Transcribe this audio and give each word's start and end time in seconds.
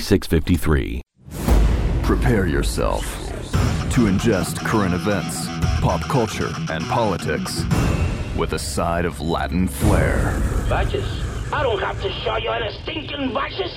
4653. 0.00 1.02
Prepare 2.02 2.46
yourself 2.46 3.02
to 3.90 4.06
ingest 4.06 4.64
current 4.64 4.94
events, 4.94 5.46
pop 5.80 6.00
culture, 6.02 6.50
and 6.70 6.84
politics 6.84 7.64
with 8.36 8.52
a 8.52 8.58
side 8.58 9.04
of 9.04 9.20
Latin 9.20 9.66
flair. 9.66 10.38
Vices? 10.68 11.04
I 11.52 11.62
don't 11.62 11.80
have 11.80 12.00
to 12.02 12.12
show 12.22 12.36
you 12.36 12.50
any 12.50 12.72
stinking 12.82 13.32
vices. 13.32 13.76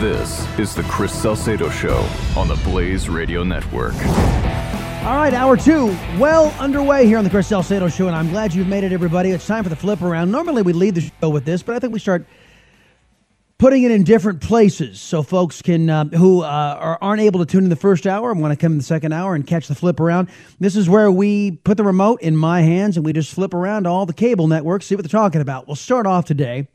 This 0.00 0.58
is 0.58 0.74
the 0.74 0.82
Chris 0.84 1.12
Salcedo 1.12 1.68
Show 1.68 2.08
on 2.36 2.48
the 2.48 2.56
Blaze 2.64 3.08
Radio 3.08 3.44
Network. 3.44 3.94
All 5.04 5.16
right, 5.16 5.34
hour 5.34 5.58
two, 5.58 5.88
well 6.18 6.54
underway 6.58 7.06
here 7.06 7.18
on 7.18 7.24
the 7.24 7.30
Chris 7.30 7.48
Salcedo 7.48 7.88
Show, 7.88 8.06
and 8.06 8.16
I'm 8.16 8.30
glad 8.30 8.54
you've 8.54 8.68
made 8.68 8.84
it, 8.84 8.92
everybody. 8.92 9.32
It's 9.32 9.46
time 9.46 9.62
for 9.62 9.68
the 9.68 9.76
flip 9.76 10.00
around. 10.00 10.30
Normally 10.30 10.62
we 10.62 10.72
lead 10.72 10.94
the 10.94 11.02
show 11.02 11.28
with 11.28 11.44
this, 11.44 11.62
but 11.62 11.76
I 11.76 11.78
think 11.78 11.92
we 11.92 11.98
start 11.98 12.24
putting 13.58 13.84
it 13.84 13.90
in 13.90 14.02
different 14.02 14.40
places 14.40 15.00
so 15.00 15.22
folks 15.22 15.62
can 15.62 15.88
uh, 15.88 16.04
who 16.06 16.42
uh, 16.42 16.46
are, 16.46 16.98
aren't 17.00 17.20
able 17.20 17.40
to 17.40 17.46
tune 17.46 17.64
in 17.64 17.70
the 17.70 17.76
first 17.76 18.06
hour 18.06 18.30
and 18.30 18.40
want 18.40 18.52
to 18.52 18.56
come 18.56 18.72
in 18.72 18.78
the 18.78 18.84
second 18.84 19.12
hour 19.12 19.34
and 19.34 19.46
catch 19.46 19.68
the 19.68 19.74
flip 19.74 20.00
around 20.00 20.28
this 20.58 20.76
is 20.76 20.88
where 20.88 21.10
we 21.10 21.52
put 21.52 21.76
the 21.76 21.84
remote 21.84 22.20
in 22.20 22.36
my 22.36 22.62
hands 22.62 22.96
and 22.96 23.06
we 23.06 23.12
just 23.12 23.32
flip 23.32 23.54
around 23.54 23.86
all 23.86 24.06
the 24.06 24.12
cable 24.12 24.48
networks 24.48 24.86
see 24.86 24.94
what 24.94 25.04
they're 25.04 25.20
talking 25.20 25.40
about 25.40 25.66
we'll 25.66 25.76
start 25.76 26.06
off 26.06 26.24
today 26.24 26.66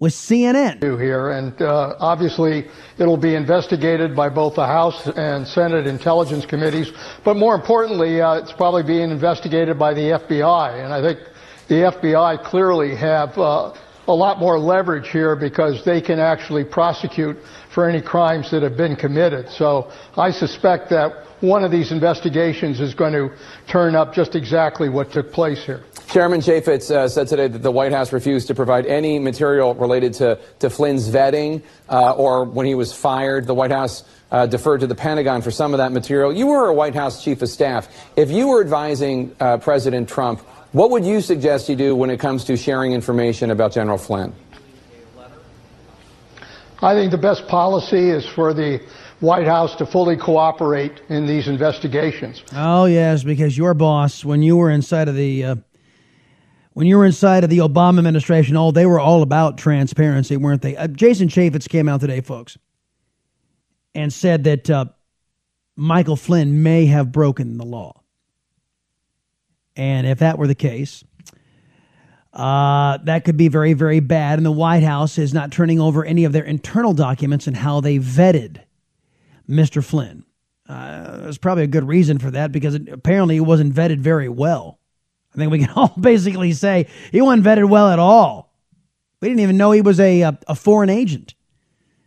with 0.00 0.12
CNN. 0.12 0.80
Here 1.00 1.30
and 1.30 1.60
uh, 1.60 1.96
obviously 1.98 2.68
it'll 2.98 3.16
be 3.16 3.34
investigated 3.34 4.14
by 4.14 4.28
both 4.28 4.54
the 4.54 4.66
House 4.66 5.08
and 5.08 5.46
Senate 5.46 5.86
Intelligence 5.86 6.46
Committees, 6.46 6.92
but 7.24 7.36
more 7.36 7.54
importantly, 7.54 8.20
uh, 8.20 8.34
it's 8.34 8.52
probably 8.52 8.84
being 8.84 9.10
investigated 9.10 9.78
by 9.78 9.94
the 9.94 10.02
FBI. 10.02 10.84
And 10.84 10.92
I 10.92 11.02
think 11.02 11.18
the 11.66 11.90
FBI 11.90 12.44
clearly 12.44 12.94
have 12.94 13.36
uh, 13.38 13.72
a 14.08 14.14
lot 14.14 14.38
more 14.38 14.58
leverage 14.58 15.08
here 15.10 15.36
because 15.36 15.84
they 15.84 16.00
can 16.00 16.18
actually 16.18 16.64
prosecute 16.64 17.36
for 17.70 17.88
any 17.88 18.00
crimes 18.00 18.50
that 18.50 18.62
have 18.62 18.76
been 18.76 18.96
committed. 18.96 19.48
So 19.50 19.92
I 20.16 20.30
suspect 20.30 20.90
that 20.90 21.26
one 21.40 21.62
of 21.62 21.70
these 21.70 21.92
investigations 21.92 22.80
is 22.80 22.94
going 22.94 23.12
to 23.12 23.30
turn 23.68 23.94
up 23.94 24.14
just 24.14 24.34
exactly 24.34 24.88
what 24.88 25.12
took 25.12 25.30
place 25.32 25.64
here. 25.64 25.84
Chairman 26.08 26.40
Chaffetz 26.40 26.90
uh, 26.90 27.06
said 27.06 27.28
today 27.28 27.48
that 27.48 27.58
the 27.58 27.70
White 27.70 27.92
House 27.92 28.12
refused 28.12 28.46
to 28.48 28.54
provide 28.54 28.86
any 28.86 29.18
material 29.18 29.74
related 29.74 30.14
to, 30.14 30.40
to 30.60 30.70
Flynn's 30.70 31.08
vetting 31.08 31.62
uh, 31.90 32.14
or 32.14 32.44
when 32.44 32.64
he 32.64 32.74
was 32.74 32.94
fired. 32.94 33.46
The 33.46 33.54
White 33.54 33.70
House 33.70 34.04
uh, 34.32 34.46
deferred 34.46 34.80
to 34.80 34.86
the 34.86 34.94
Pentagon 34.94 35.42
for 35.42 35.50
some 35.50 35.74
of 35.74 35.78
that 35.78 35.92
material. 35.92 36.32
You 36.32 36.46
were 36.46 36.66
a 36.66 36.74
White 36.74 36.94
House 36.94 37.22
chief 37.22 37.42
of 37.42 37.50
staff. 37.50 37.88
If 38.16 38.30
you 38.30 38.48
were 38.48 38.62
advising 38.62 39.36
uh, 39.38 39.58
President 39.58 40.08
Trump, 40.08 40.40
what 40.72 40.90
would 40.90 41.04
you 41.04 41.20
suggest 41.20 41.68
you 41.68 41.76
do 41.76 41.96
when 41.96 42.10
it 42.10 42.18
comes 42.18 42.44
to 42.44 42.56
sharing 42.56 42.92
information 42.92 43.50
about 43.50 43.72
General 43.72 43.98
Flynn? 43.98 44.34
I 46.80 46.94
think 46.94 47.10
the 47.10 47.18
best 47.18 47.48
policy 47.48 48.10
is 48.10 48.24
for 48.26 48.54
the 48.54 48.80
White 49.20 49.46
House 49.46 49.74
to 49.76 49.86
fully 49.86 50.16
cooperate 50.16 51.00
in 51.08 51.26
these 51.26 51.48
investigations. 51.48 52.42
Oh 52.54 52.84
yes, 52.84 53.24
because 53.24 53.58
your 53.58 53.74
boss, 53.74 54.24
when 54.24 54.42
you 54.42 54.56
were 54.56 54.70
inside 54.70 55.08
of 55.08 55.16
the 55.16 55.44
uh, 55.44 55.56
when 56.74 56.86
you 56.86 56.96
were 56.96 57.04
inside 57.06 57.42
of 57.42 57.50
the 57.50 57.58
Obama 57.58 57.98
administration, 57.98 58.56
oh, 58.56 58.70
they 58.70 58.86
were 58.86 59.00
all 59.00 59.22
about 59.22 59.58
transparency, 59.58 60.36
weren't 60.36 60.62
they? 60.62 60.76
Uh, 60.76 60.86
Jason 60.86 61.26
Chaffetz 61.26 61.68
came 61.68 61.88
out 61.88 62.00
today, 62.00 62.20
folks, 62.20 62.56
and 63.96 64.12
said 64.12 64.44
that 64.44 64.70
uh, 64.70 64.84
Michael 65.74 66.14
Flynn 66.14 66.62
may 66.62 66.86
have 66.86 67.10
broken 67.10 67.58
the 67.58 67.64
law. 67.64 68.00
And 69.78 70.08
if 70.08 70.18
that 70.18 70.38
were 70.38 70.48
the 70.48 70.56
case, 70.56 71.04
uh, 72.32 72.98
that 73.04 73.24
could 73.24 73.36
be 73.36 73.46
very, 73.46 73.74
very 73.74 74.00
bad. 74.00 74.38
And 74.38 74.44
the 74.44 74.50
White 74.50 74.82
House 74.82 75.16
is 75.18 75.32
not 75.32 75.52
turning 75.52 75.80
over 75.80 76.04
any 76.04 76.24
of 76.24 76.32
their 76.32 76.44
internal 76.44 76.92
documents 76.92 77.46
and 77.46 77.56
how 77.56 77.80
they 77.80 77.98
vetted 77.98 78.60
Mr. 79.48 79.82
Flynn. 79.82 80.24
Uh, 80.68 81.18
there's 81.18 81.38
probably 81.38 81.62
a 81.64 81.68
good 81.68 81.86
reason 81.86 82.18
for 82.18 82.32
that 82.32 82.50
because 82.50 82.74
it, 82.74 82.88
apparently 82.88 83.36
he 83.36 83.40
wasn't 83.40 83.72
vetted 83.72 84.00
very 84.00 84.28
well. 84.28 84.80
I 85.32 85.38
think 85.38 85.52
we 85.52 85.60
can 85.60 85.70
all 85.76 85.94
basically 85.98 86.52
say 86.52 86.88
he 87.12 87.22
wasn't 87.22 87.46
vetted 87.46 87.68
well 87.68 87.88
at 87.88 88.00
all. 88.00 88.52
We 89.20 89.28
didn't 89.28 89.40
even 89.40 89.56
know 89.56 89.70
he 89.70 89.80
was 89.80 90.00
a, 90.00 90.22
a, 90.22 90.38
a 90.48 90.54
foreign 90.56 90.90
agent. 90.90 91.34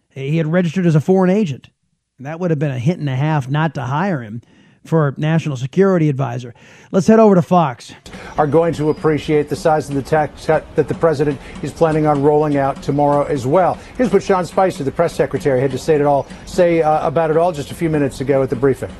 He 0.09 0.37
had 0.37 0.47
registered 0.47 0.85
as 0.85 0.95
a 0.95 1.01
foreign 1.01 1.29
agent. 1.29 1.69
And 2.17 2.27
that 2.27 2.39
would 2.41 2.51
have 2.51 2.59
been 2.59 2.71
a 2.71 2.79
hint 2.79 2.99
and 2.99 3.09
a 3.09 3.15
half 3.15 3.49
not 3.49 3.73
to 3.75 3.83
hire 3.83 4.21
him 4.21 4.41
for 4.83 5.13
national 5.17 5.57
security 5.57 6.09
advisor. 6.09 6.53
Let's 6.91 7.07
head 7.07 7.19
over 7.19 7.35
to 7.35 7.41
Fox. 7.41 7.93
Are 8.37 8.47
going 8.47 8.73
to 8.75 8.89
appreciate 8.89 9.49
the 9.49 9.55
size 9.55 9.89
of 9.89 9.95
the 9.95 10.01
tax 10.01 10.45
cut 10.45 10.75
that 10.75 10.87
the 10.87 10.95
president 10.95 11.39
is 11.61 11.71
planning 11.71 12.07
on 12.07 12.23
rolling 12.23 12.57
out 12.57 12.81
tomorrow 12.81 13.23
as 13.25 13.45
well. 13.45 13.75
Here's 13.97 14.11
what 14.11 14.23
Sean 14.23 14.45
Spicer, 14.45 14.83
the 14.83 14.91
press 14.91 15.13
secretary, 15.13 15.61
had 15.61 15.71
to 15.71 15.77
say 15.77 15.95
it 15.95 16.01
all 16.01 16.27
say 16.45 16.81
uh, 16.81 17.05
about 17.05 17.29
it 17.29 17.37
all 17.37 17.51
just 17.51 17.71
a 17.71 17.75
few 17.75 17.89
minutes 17.89 18.21
ago 18.21 18.41
at 18.41 18.49
the 18.49 18.55
briefing 18.55 18.91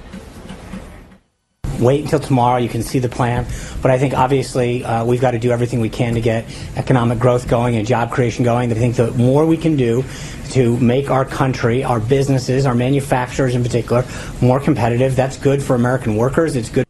wait 1.82 2.04
until 2.04 2.20
tomorrow. 2.20 2.58
You 2.58 2.70
can 2.70 2.84
see 2.84 3.00
the 3.00 3.10
plan. 3.10 3.46
But 3.82 3.92
I 3.92 3.98
think 3.98 4.14
obviously 4.14 4.84
uh, 4.84 5.04
we've 5.06 5.22
got 5.22 5.32
to 5.32 5.40
do 5.40 5.52
everything 5.52 5.82
we 5.82 5.90
can 5.90 6.14
to 6.14 6.22
get 6.22 6.46
economic 6.78 7.20
growth 7.20 7.48
going 7.48 7.76
and 7.76 7.86
job 7.86 8.12
creation 8.12 8.46
going. 8.46 8.72
I 8.72 8.76
think 8.76 8.96
the 8.96 9.12
more 9.12 9.46
we 9.46 9.58
can 9.58 9.76
do 9.76 10.04
to 10.52 10.78
make 10.78 11.10
our 11.10 11.26
country, 11.26 11.84
our 11.84 12.00
businesses, 12.00 12.66
our 12.66 12.76
manufacturers 12.76 13.56
in 13.56 13.64
particular, 13.64 14.06
more 14.42 14.60
competitive, 14.60 15.16
that's 15.16 15.38
good 15.38 15.64
for 15.64 15.76
American 15.76 16.16
workers. 16.16 16.56
It's 16.56 16.70
good 16.70 16.86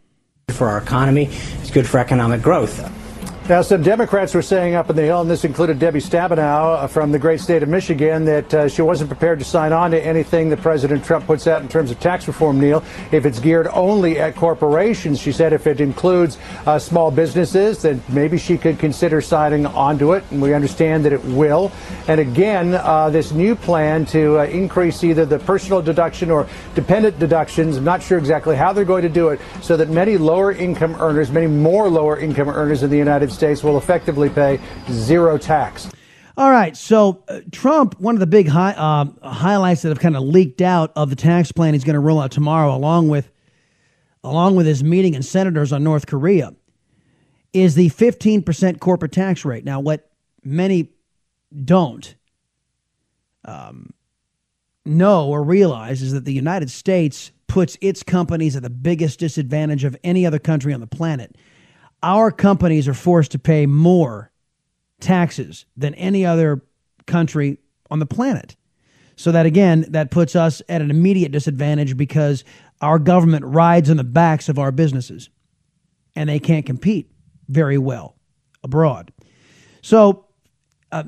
for 0.50 0.68
our 0.68 0.80
economy. 0.80 1.30
It's 1.62 1.72
good 1.72 1.88
for 1.88 2.00
economic 2.00 2.42
growth. 2.42 3.01
Now, 3.52 3.62
some 3.62 3.84
Democrats 3.84 4.34
were 4.34 4.42
saying 4.42 4.76
up 4.76 4.90
in 4.90 4.96
the 4.96 5.02
Hill, 5.02 5.20
and 5.20 5.30
this 5.30 5.44
included 5.44 5.78
Debbie 5.78 6.00
Stabenow 6.00 6.84
uh, 6.84 6.88
from 6.88 7.12
the 7.12 7.20
great 7.20 7.42
state 7.42 7.62
of 7.62 7.68
Michigan, 7.68 8.24
that 8.24 8.54
uh, 8.54 8.70
she 8.70 8.82
wasn't 8.82 9.10
prepared 9.10 9.40
to 9.40 9.46
sign 9.46 9.74
on 9.74 9.92
to 9.92 10.02
anything 10.02 10.48
that 10.52 10.62
President 10.62 11.04
Trump 11.04 11.26
puts 11.26 11.48
out 11.48 11.62
in 11.62 11.68
terms 11.68 11.92
of 11.92 12.00
tax 12.00 12.30
reform, 12.30 12.62
Neil, 12.62 12.82
if 13.12 13.26
it's 13.26 13.40
geared 13.40 13.68
only 13.74 14.18
at 14.22 14.38
corporations. 14.38 15.20
She 15.20 15.34
said 15.34 15.52
if 15.52 15.68
it 15.68 15.82
includes 15.82 16.38
uh, 16.66 16.80
small 16.80 17.12
businesses, 17.12 17.82
then 17.82 18.02
maybe 18.08 18.38
she 18.38 18.58
could 18.58 18.80
consider 18.80 19.20
signing 19.20 19.66
onto 19.66 20.14
it, 20.14 20.24
and 20.32 20.42
we 20.42 20.54
understand 20.54 21.04
that 21.04 21.12
it 21.12 21.26
will. 21.26 21.74
And 22.08 22.22
again, 22.22 22.76
uh, 22.76 23.10
this 23.10 23.34
new 23.34 23.58
plan 23.58 24.06
to 24.06 24.40
uh, 24.40 24.46
increase 24.46 25.04
either 25.04 25.26
the 25.26 25.40
personal 25.40 25.82
deduction 25.82 26.32
or 26.32 26.48
dependent 26.74 27.20
deductions, 27.20 27.76
I'm 27.76 27.84
not 27.84 28.02
sure 28.02 28.18
exactly 28.18 28.56
how 28.56 28.72
they're 28.72 28.86
going 28.86 29.04
to 29.04 29.10
do 29.10 29.28
it, 29.28 29.42
so 29.62 29.76
that 29.76 29.90
many 29.90 30.16
lower 30.16 30.54
income 30.54 30.96
earners, 31.02 31.32
many 31.32 31.48
more 31.48 31.90
lower 31.90 32.18
income 32.18 32.48
earners 32.48 32.82
in 32.84 32.90
the 32.90 32.98
United 32.98 33.30
States, 33.30 33.41
States 33.42 33.64
will 33.64 33.80
effectively 33.80 34.30
pay 34.30 34.60
zero 34.92 35.36
tax. 35.36 35.90
All 36.38 36.52
right. 36.52 36.78
So, 36.78 37.24
uh, 37.28 37.40
Trump, 37.52 38.00
one 38.00 38.14
of 38.14 38.20
the 38.20 38.28
big 38.28 38.48
hi- 38.48 38.76
uh, 38.78 39.06
highlights 39.28 39.82
that 39.82 39.90
have 39.90 40.00
kind 40.00 40.16
of 40.16 40.22
leaked 40.22 40.62
out 40.62 40.92
of 40.96 41.10
the 41.10 41.16
tax 41.16 41.52
plan 41.52 41.74
he's 41.74 41.84
going 41.84 41.96
to 41.96 42.00
roll 42.00 42.22
out 42.22 42.30
tomorrow, 42.30 42.76
along 42.76 43.08
with 43.10 43.32
along 44.24 44.56
with 44.56 44.68
his 44.68 44.84
meeting 44.84 45.16
and 45.16 45.26
senators 45.26 45.74
on 45.74 45.84
North 45.84 46.06
Korea, 46.06 46.54
is 47.52 47.74
the 47.74 47.90
15% 47.90 48.80
corporate 48.80 49.12
tax 49.12 49.44
rate. 49.44 49.66
Now, 49.66 49.80
what 49.80 50.12
many 50.44 50.92
don't 51.66 52.14
um, 53.44 53.92
know 54.86 55.28
or 55.28 55.42
realize 55.42 56.04
is 56.04 56.12
that 56.14 56.26
the 56.26 56.34
United 56.34 56.70
States 56.70 57.32
puts 57.48 57.76
its 57.82 58.04
companies 58.04 58.56
at 58.56 58.62
the 58.62 58.70
biggest 58.70 59.18
disadvantage 59.18 59.84
of 59.84 59.98
any 60.04 60.28
other 60.28 60.38
country 60.38 60.76
on 60.76 60.80
the 60.80 60.86
planet 60.86 61.36
our 62.04 62.32
companies 62.32 62.88
are 62.88 62.94
forced 62.94 63.32
to 63.32 63.40
pay 63.40 63.66
more 63.66 64.32
taxes 65.00 65.66
than 65.76 65.94
any 65.96 66.26
other 66.26 66.64
country 67.06 67.58
on 67.90 68.00
the 68.00 68.06
planet. 68.06 68.56
So 69.16 69.32
that 69.32 69.46
again, 69.46 69.86
that 69.90 70.10
puts 70.10 70.36
us 70.36 70.62
at 70.68 70.82
an 70.82 70.90
immediate 70.90 71.32
disadvantage 71.32 71.96
because 71.98 72.44
our 72.82 72.98
government 72.98 73.46
rides 73.46 73.90
on 73.90 73.98
the 73.98 74.04
backs 74.04 74.50
of 74.50 74.58
our 74.58 74.72
businesses 74.72 75.30
and 76.16 76.30
they 76.30 76.40
can't 76.40 76.66
compete 76.66 77.12
very 77.48 77.78
well 77.78 78.16
abroad. 78.64 79.12
So 79.82 80.26
uh, 80.92 81.04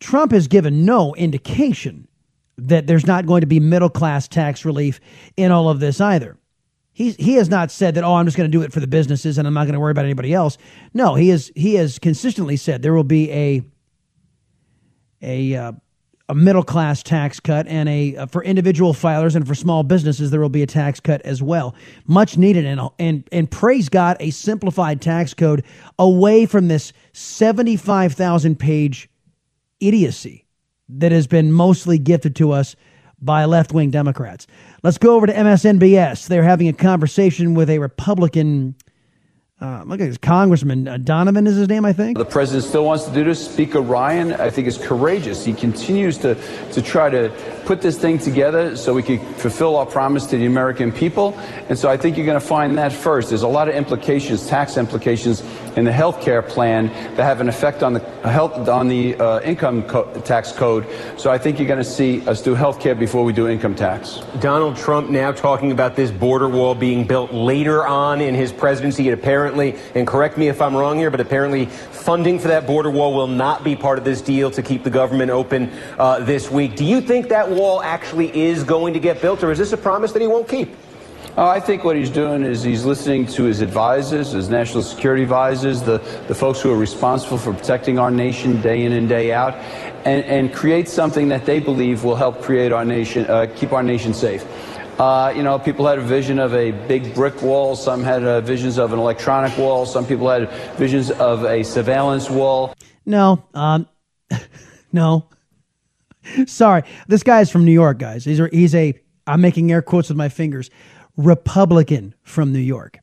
Trump 0.00 0.32
has 0.32 0.48
given 0.48 0.84
no 0.84 1.14
indication 1.14 2.08
that 2.58 2.86
there's 2.86 3.06
not 3.06 3.26
going 3.26 3.40
to 3.40 3.46
be 3.46 3.60
middle 3.60 3.90
class 3.90 4.28
tax 4.28 4.64
relief 4.64 5.00
in 5.36 5.50
all 5.50 5.68
of 5.68 5.80
this 5.80 6.00
either. 6.00 6.36
He's, 6.92 7.16
he 7.16 7.34
has 7.34 7.48
not 7.48 7.70
said 7.70 7.94
that, 7.94 8.04
oh, 8.04 8.14
I'm 8.14 8.26
just 8.26 8.36
going 8.36 8.50
to 8.50 8.56
do 8.56 8.62
it 8.62 8.72
for 8.72 8.80
the 8.80 8.86
businesses 8.86 9.38
and 9.38 9.48
I'm 9.48 9.54
not 9.54 9.64
going 9.64 9.74
to 9.74 9.80
worry 9.80 9.92
about 9.92 10.04
anybody 10.04 10.34
else. 10.34 10.58
No, 10.92 11.14
he, 11.14 11.30
is, 11.30 11.50
he 11.56 11.74
has 11.74 11.98
consistently 11.98 12.56
said 12.56 12.82
there 12.82 12.92
will 12.92 13.02
be 13.02 13.30
a, 13.32 13.62
a, 15.22 15.56
uh, 15.56 15.72
a 16.28 16.34
middle 16.34 16.62
class 16.62 17.02
tax 17.02 17.40
cut 17.40 17.66
and 17.66 17.88
a 17.88 18.16
uh, 18.16 18.26
for 18.26 18.42
individual 18.42 18.94
filers 18.94 19.36
and 19.36 19.46
for 19.46 19.54
small 19.54 19.82
businesses 19.82 20.30
there 20.30 20.40
will 20.40 20.48
be 20.48 20.62
a 20.62 20.66
tax 20.66 20.98
cut 21.00 21.20
as 21.22 21.42
well 21.42 21.74
much 22.06 22.38
needed 22.38 22.64
and 22.64 22.80
and 22.98 23.28
and 23.32 23.50
praise 23.50 23.90
god 23.90 24.16
a 24.18 24.30
simplified 24.30 25.02
tax 25.02 25.34
code 25.34 25.62
away 25.98 26.46
from 26.46 26.68
this 26.68 26.92
75,000 27.12 28.58
page 28.58 29.10
idiocy 29.80 30.46
that 30.88 31.12
has 31.12 31.26
been 31.26 31.52
mostly 31.52 31.98
gifted 31.98 32.36
to 32.36 32.52
us 32.52 32.76
by 33.22 33.44
left 33.44 33.72
wing 33.72 33.90
Democrats. 33.90 34.46
Let's 34.82 34.98
go 34.98 35.14
over 35.14 35.26
to 35.26 35.32
MSNBS. 35.32 36.26
They're 36.26 36.42
having 36.42 36.68
a 36.68 36.72
conversation 36.72 37.54
with 37.54 37.70
a 37.70 37.78
Republican. 37.78 38.74
Uh, 39.60 39.84
look 39.86 40.00
at 40.00 40.08
this 40.08 40.18
Congressman 40.18 40.88
uh, 40.88 40.96
Donovan 40.96 41.46
is 41.46 41.54
his 41.54 41.68
name, 41.68 41.84
I 41.84 41.92
think. 41.92 42.18
The 42.18 42.24
president 42.24 42.64
still 42.64 42.84
wants 42.84 43.04
to 43.04 43.14
do 43.14 43.22
this. 43.22 43.48
Speaker 43.48 43.80
Ryan, 43.80 44.32
I 44.32 44.50
think, 44.50 44.66
is 44.66 44.76
courageous. 44.76 45.44
He 45.44 45.52
continues 45.52 46.18
to 46.18 46.34
to 46.72 46.82
try 46.82 47.08
to 47.10 47.32
put 47.64 47.80
this 47.80 47.96
thing 47.96 48.18
together 48.18 48.76
so 48.76 48.92
we 48.92 49.04
can 49.04 49.20
fulfill 49.34 49.76
our 49.76 49.86
promise 49.86 50.26
to 50.26 50.36
the 50.36 50.46
American 50.46 50.90
people. 50.90 51.38
And 51.68 51.78
so 51.78 51.88
I 51.88 51.96
think 51.96 52.16
you're 52.16 52.26
going 52.26 52.40
to 52.40 52.44
find 52.44 52.76
that 52.78 52.92
first. 52.92 53.28
There's 53.28 53.42
a 53.42 53.48
lot 53.48 53.68
of 53.68 53.76
implications, 53.76 54.48
tax 54.48 54.76
implications 54.76 55.44
in 55.76 55.84
the 55.84 55.92
health 55.92 56.20
care 56.20 56.42
plan 56.42 56.86
that 57.16 57.24
have 57.24 57.40
an 57.40 57.48
effect 57.48 57.82
on 57.82 57.94
the 57.94 58.00
health 58.28 58.68
on 58.68 58.88
the 58.88 59.14
uh, 59.16 59.40
income 59.40 59.82
co- 59.82 60.12
tax 60.20 60.52
code. 60.52 60.86
So 61.16 61.30
I 61.30 61.38
think 61.38 61.58
you're 61.58 61.68
going 61.68 61.78
to 61.78 61.84
see 61.84 62.26
us 62.26 62.42
do 62.42 62.54
health 62.54 62.80
care 62.80 62.94
before 62.94 63.24
we 63.24 63.32
do 63.32 63.48
income 63.48 63.74
tax. 63.74 64.20
Donald 64.40 64.76
Trump 64.76 65.10
now 65.10 65.32
talking 65.32 65.72
about 65.72 65.96
this 65.96 66.10
border 66.10 66.48
wall 66.48 66.74
being 66.74 67.06
built 67.06 67.32
later 67.32 67.86
on 67.86 68.20
in 68.20 68.34
his 68.34 68.52
presidency. 68.52 69.08
It 69.08 69.12
apparently, 69.12 69.76
and 69.94 70.06
correct 70.06 70.36
me 70.36 70.48
if 70.48 70.60
I'm 70.60 70.76
wrong 70.76 70.98
here, 70.98 71.10
but 71.10 71.20
apparently 71.20 71.66
funding 71.66 72.38
for 72.38 72.48
that 72.48 72.66
border 72.66 72.90
wall 72.90 73.14
will 73.14 73.28
not 73.28 73.64
be 73.64 73.76
part 73.76 73.98
of 73.98 74.04
this 74.04 74.20
deal 74.20 74.50
to 74.50 74.62
keep 74.62 74.84
the 74.84 74.90
government 74.90 75.30
open 75.30 75.70
uh, 75.98 76.20
this 76.20 76.50
week. 76.50 76.76
Do 76.76 76.84
you 76.84 77.00
think 77.00 77.28
that 77.28 77.50
wall 77.50 77.82
actually 77.82 78.34
is 78.36 78.64
going 78.64 78.94
to 78.94 79.00
get 79.00 79.20
built, 79.20 79.42
or 79.42 79.52
is 79.52 79.58
this 79.58 79.72
a 79.72 79.76
promise 79.76 80.12
that 80.12 80.20
he 80.20 80.28
won't 80.28 80.48
keep? 80.48 80.74
Uh, 81.34 81.48
I 81.48 81.60
think 81.60 81.82
what 81.82 81.96
he's 81.96 82.10
doing 82.10 82.42
is 82.42 82.62
he's 82.62 82.84
listening 82.84 83.24
to 83.28 83.44
his 83.44 83.62
advisors, 83.62 84.32
his 84.32 84.50
national 84.50 84.82
security 84.82 85.22
advisors, 85.22 85.80
the, 85.80 85.96
the 86.28 86.34
folks 86.34 86.60
who 86.60 86.70
are 86.70 86.76
responsible 86.76 87.38
for 87.38 87.54
protecting 87.54 87.98
our 87.98 88.10
nation 88.10 88.60
day 88.60 88.84
in 88.84 88.92
and 88.92 89.08
day 89.08 89.32
out, 89.32 89.54
and, 90.04 90.22
and 90.26 90.52
create 90.52 90.88
something 90.88 91.28
that 91.28 91.46
they 91.46 91.58
believe 91.58 92.04
will 92.04 92.16
help 92.16 92.42
create 92.42 92.70
our 92.70 92.84
nation, 92.84 93.24
uh, 93.30 93.46
keep 93.56 93.72
our 93.72 93.82
nation 93.82 94.12
safe. 94.12 94.44
Uh, 95.00 95.32
you 95.34 95.42
know, 95.42 95.58
people 95.58 95.86
had 95.86 95.98
a 95.98 96.02
vision 96.02 96.38
of 96.38 96.52
a 96.52 96.72
big 96.86 97.14
brick 97.14 97.40
wall. 97.40 97.76
Some 97.76 98.02
had 98.02 98.22
uh, 98.24 98.42
visions 98.42 98.76
of 98.76 98.92
an 98.92 98.98
electronic 98.98 99.56
wall. 99.56 99.86
Some 99.86 100.04
people 100.04 100.28
had 100.28 100.50
visions 100.76 101.10
of 101.12 101.44
a 101.44 101.62
surveillance 101.62 102.28
wall. 102.28 102.74
No, 103.06 103.42
um, 103.54 103.88
no. 104.92 105.28
Sorry, 106.44 106.82
this 107.08 107.22
guy 107.22 107.40
is 107.40 107.48
from 107.48 107.64
New 107.64 107.72
York, 107.72 107.98
guys. 107.98 108.26
He's 108.26 108.38
a, 108.38 108.48
he's 108.52 108.74
a. 108.74 108.92
I'm 109.26 109.40
making 109.40 109.72
air 109.72 109.80
quotes 109.80 110.10
with 110.10 110.18
my 110.18 110.28
fingers. 110.28 110.68
Republican 111.16 112.14
from 112.22 112.52
New 112.52 112.58
York. 112.58 112.98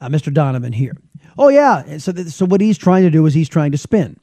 Uh, 0.00 0.08
Mr. 0.08 0.32
Donovan 0.32 0.72
here. 0.72 0.96
Oh 1.38 1.48
yeah. 1.48 1.98
So 1.98 2.12
th- 2.12 2.28
so 2.28 2.46
what 2.46 2.60
he's 2.60 2.78
trying 2.78 3.02
to 3.04 3.10
do 3.10 3.24
is 3.26 3.34
he's 3.34 3.48
trying 3.48 3.72
to 3.72 3.78
spin. 3.78 4.18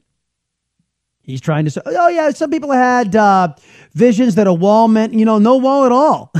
He's 1.22 1.40
trying 1.40 1.64
to 1.64 1.70
say, 1.70 1.80
oh 1.86 2.08
yeah, 2.08 2.30
some 2.30 2.50
people 2.50 2.70
had 2.70 3.16
uh, 3.16 3.54
visions 3.94 4.34
that 4.34 4.46
a 4.46 4.52
wall 4.52 4.88
meant, 4.88 5.14
you 5.14 5.24
know, 5.24 5.38
no 5.38 5.56
wall 5.56 5.86
at 5.86 5.92
all. 5.92 6.32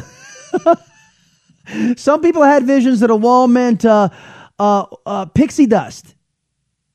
some 1.96 2.20
people 2.20 2.42
had 2.42 2.64
visions 2.64 3.00
that 3.00 3.10
a 3.10 3.16
wall 3.16 3.48
meant 3.48 3.84
uh, 3.84 4.10
uh, 4.58 4.84
uh 5.06 5.24
pixie 5.26 5.66
dust. 5.66 6.14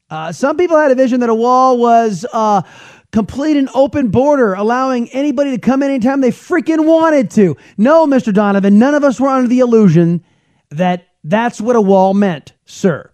Uh, 0.10 0.32
some 0.32 0.56
people 0.56 0.78
had 0.78 0.92
a 0.92 0.96
vision 0.96 1.20
that 1.20 1.30
a 1.30 1.36
wall 1.36 1.78
was 1.78 2.26
uh, 2.32 2.62
complete 3.12 3.58
an 3.58 3.70
open 3.74 4.10
border, 4.10 4.54
allowing 4.54 5.10
anybody 5.10 5.52
to 5.52 5.58
come 5.58 5.82
in 5.82 5.90
anytime 5.90 6.22
they 6.22 6.32
freaking 6.32 6.86
wanted 6.86 7.32
to. 7.32 7.58
No, 7.78 8.06
Mr. 8.06 8.34
Donovan, 8.34 8.78
none 8.78 8.94
of 8.94 9.04
us 9.04 9.20
were 9.20 9.30
under 9.30 9.48
the 9.48 9.60
illusion 9.60 10.24
that 10.70 11.08
that's 11.24 11.60
what 11.60 11.76
a 11.76 11.82
wall 11.82 12.14
meant, 12.14 12.54
sir. 12.66 13.12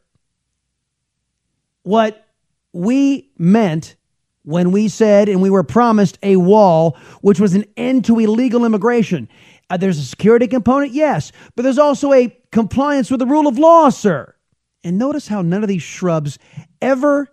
What 1.83 2.25
we 2.73 3.31
meant 3.37 3.95
when 4.43 4.71
we 4.71 4.87
said 4.87 5.29
and 5.29 5.41
we 5.41 5.49
were 5.49 5.63
promised 5.63 6.19
a 6.21 6.35
wall, 6.35 6.97
which 7.21 7.39
was 7.39 7.55
an 7.55 7.65
end 7.77 8.05
to 8.05 8.19
illegal 8.19 8.65
immigration. 8.65 9.29
Uh, 9.69 9.77
there's 9.77 9.97
a 9.97 10.03
security 10.03 10.47
component, 10.47 10.91
yes, 10.93 11.31
but 11.55 11.63
there's 11.63 11.79
also 11.79 12.13
a 12.13 12.35
compliance 12.51 13.09
with 13.09 13.19
the 13.19 13.25
rule 13.25 13.47
of 13.47 13.57
law, 13.57 13.89
sir. 13.89 14.35
And 14.83 14.99
notice 14.99 15.27
how 15.27 15.41
none 15.41 15.63
of 15.63 15.69
these 15.69 15.81
shrubs 15.81 16.37
ever 16.79 17.27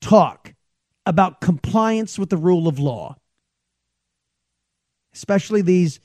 talk 0.00 0.53
about 1.06 1.40
compliance 1.40 2.18
with 2.18 2.30
the 2.30 2.36
rule 2.36 2.66
of 2.66 2.78
law, 2.78 3.16
especially 5.14 5.62
these 5.62 6.00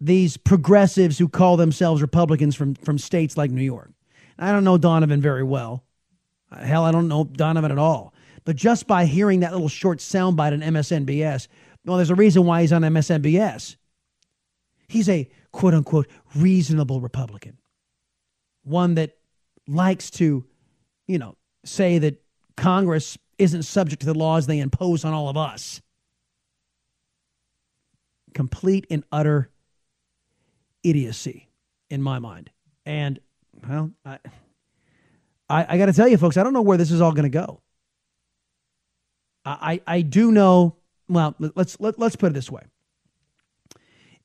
these 0.00 0.38
progressives 0.38 1.18
who 1.18 1.28
call 1.28 1.56
themselves 1.56 2.00
Republicans 2.00 2.54
from 2.56 2.74
from 2.74 2.98
states 2.98 3.36
like 3.36 3.50
New 3.50 3.62
York. 3.62 3.90
I 4.38 4.52
don't 4.52 4.64
know 4.64 4.78
Donovan 4.78 5.20
very 5.20 5.42
well. 5.42 5.84
Uh, 6.50 6.64
hell, 6.64 6.84
I 6.84 6.92
don't 6.92 7.08
know 7.08 7.24
Donovan 7.24 7.70
at 7.70 7.78
all. 7.78 8.14
But 8.44 8.56
just 8.56 8.86
by 8.86 9.04
hearing 9.04 9.40
that 9.40 9.52
little 9.52 9.68
short 9.68 9.98
soundbite 9.98 10.52
on 10.52 10.60
MSNBS, 10.60 11.46
well, 11.84 11.96
there's 11.96 12.10
a 12.10 12.14
reason 12.14 12.44
why 12.44 12.62
he's 12.62 12.72
on 12.72 12.82
MSNBS. 12.82 13.76
He's 14.88 15.08
a 15.08 15.30
quote 15.52 15.74
unquote 15.74 16.08
reasonable 16.34 17.00
Republican, 17.00 17.58
one 18.64 18.94
that 18.94 19.16
likes 19.68 20.10
to, 20.10 20.44
you 21.06 21.18
know, 21.18 21.36
say 21.64 21.98
that 21.98 22.22
Congress 22.56 23.16
isn't 23.40 23.62
subject 23.62 24.00
to 24.00 24.06
the 24.06 24.14
laws 24.14 24.46
they 24.46 24.60
impose 24.60 25.04
on 25.04 25.14
all 25.14 25.28
of 25.28 25.36
us. 25.36 25.80
Complete 28.34 28.86
and 28.90 29.02
utter 29.10 29.50
idiocy 30.82 31.48
in 31.88 32.02
my 32.02 32.18
mind. 32.18 32.50
And, 32.84 33.18
well, 33.66 33.90
I, 34.04 34.18
I, 35.48 35.66
I 35.70 35.78
got 35.78 35.86
to 35.86 35.92
tell 35.92 36.06
you, 36.06 36.18
folks, 36.18 36.36
I 36.36 36.42
don't 36.42 36.52
know 36.52 36.62
where 36.62 36.78
this 36.78 36.90
is 36.90 37.00
all 37.00 37.12
going 37.12 37.24
to 37.24 37.28
go. 37.28 37.60
I, 39.44 39.80
I 39.86 40.02
do 40.02 40.30
know, 40.30 40.76
well, 41.08 41.34
let's, 41.38 41.80
let, 41.80 41.98
let's 41.98 42.14
put 42.14 42.30
it 42.30 42.34
this 42.34 42.50
way. 42.50 42.62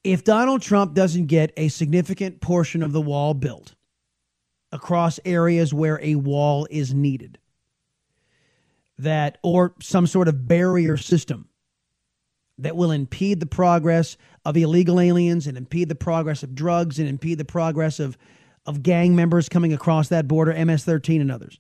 If 0.04 0.24
Donald 0.24 0.62
Trump 0.62 0.94
doesn't 0.94 1.28
get 1.28 1.54
a 1.58 1.70
significant 1.70 2.42
portion 2.42 2.84
of 2.84 2.92
the 2.92 3.02
wall 3.02 3.34
built 3.34 3.76
across 4.74 5.20
areas 5.24 5.74
where 5.74 6.00
a 6.02 6.16
wall 6.16 6.68
is 6.70 6.94
needed, 6.94 7.40
that, 8.98 9.38
or 9.44 9.74
some 9.82 10.08
sort 10.08 10.28
of 10.28 10.48
barrier 10.48 10.98
system 10.98 11.50
that 12.58 12.76
will 12.76 12.92
impede 12.92 13.40
the 13.40 13.46
progress 13.46 14.18
of 14.46 14.56
illegal 14.56 15.00
aliens 15.00 15.48
and 15.48 15.58
impede 15.58 15.90
the 15.90 15.96
progress 15.96 16.44
of 16.44 16.56
drugs 16.56 17.00
and 17.00 17.08
impede 17.08 17.38
the 17.38 17.46
progress 17.46 18.00
of, 18.00 18.18
of 18.66 18.84
gang 18.84 19.16
members 19.16 19.50
coming 19.50 19.74
across 19.74 20.10
that 20.10 20.28
border, 20.28 20.54
MS 20.66 20.84
13 20.86 21.22
and 21.22 21.32
others, 21.32 21.60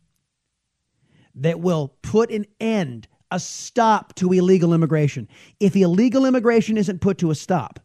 that 1.35 1.59
will 1.59 1.93
put 2.01 2.31
an 2.31 2.45
end, 2.61 3.07
a 3.29 3.39
stop 3.39 4.15
to 4.15 4.31
illegal 4.31 4.73
immigration. 4.73 5.27
If 5.59 5.75
illegal 5.75 6.25
immigration 6.25 6.77
isn't 6.77 7.01
put 7.01 7.17
to 7.17 7.31
a 7.31 7.35
stop, 7.35 7.79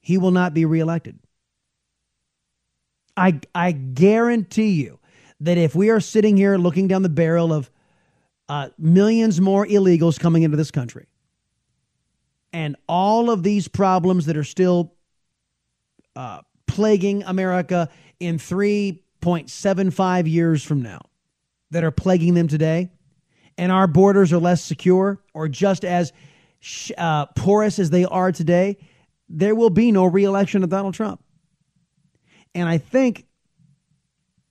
he 0.00 0.16
will 0.16 0.30
not 0.30 0.54
be 0.54 0.64
reelected. 0.64 1.18
I, 3.16 3.40
I 3.54 3.72
guarantee 3.72 4.70
you 4.70 4.98
that 5.40 5.58
if 5.58 5.74
we 5.74 5.90
are 5.90 6.00
sitting 6.00 6.36
here 6.36 6.56
looking 6.56 6.88
down 6.88 7.02
the 7.02 7.08
barrel 7.08 7.52
of 7.52 7.70
uh, 8.48 8.68
millions 8.78 9.40
more 9.40 9.66
illegals 9.66 10.18
coming 10.18 10.42
into 10.42 10.56
this 10.56 10.70
country. 10.70 11.06
And 12.52 12.76
all 12.88 13.30
of 13.30 13.42
these 13.42 13.68
problems 13.68 14.26
that 14.26 14.36
are 14.36 14.44
still 14.44 14.94
uh, 16.14 16.42
plaguing 16.66 17.22
America 17.22 17.88
in 18.20 18.38
3.75 18.38 20.30
years 20.30 20.62
from 20.62 20.82
now, 20.82 21.00
that 21.70 21.84
are 21.84 21.90
plaguing 21.90 22.34
them 22.34 22.48
today, 22.48 22.90
and 23.56 23.72
our 23.72 23.86
borders 23.86 24.32
are 24.32 24.38
less 24.38 24.62
secure 24.62 25.18
or 25.34 25.48
just 25.48 25.84
as 25.84 26.12
uh, 26.96 27.26
porous 27.26 27.78
as 27.78 27.90
they 27.90 28.04
are 28.04 28.32
today, 28.32 28.76
there 29.28 29.54
will 29.54 29.70
be 29.70 29.90
no 29.90 30.04
reelection 30.04 30.62
of 30.62 30.70
Donald 30.70 30.94
Trump. 30.94 31.22
And 32.54 32.68
I 32.68 32.78
think 32.78 33.26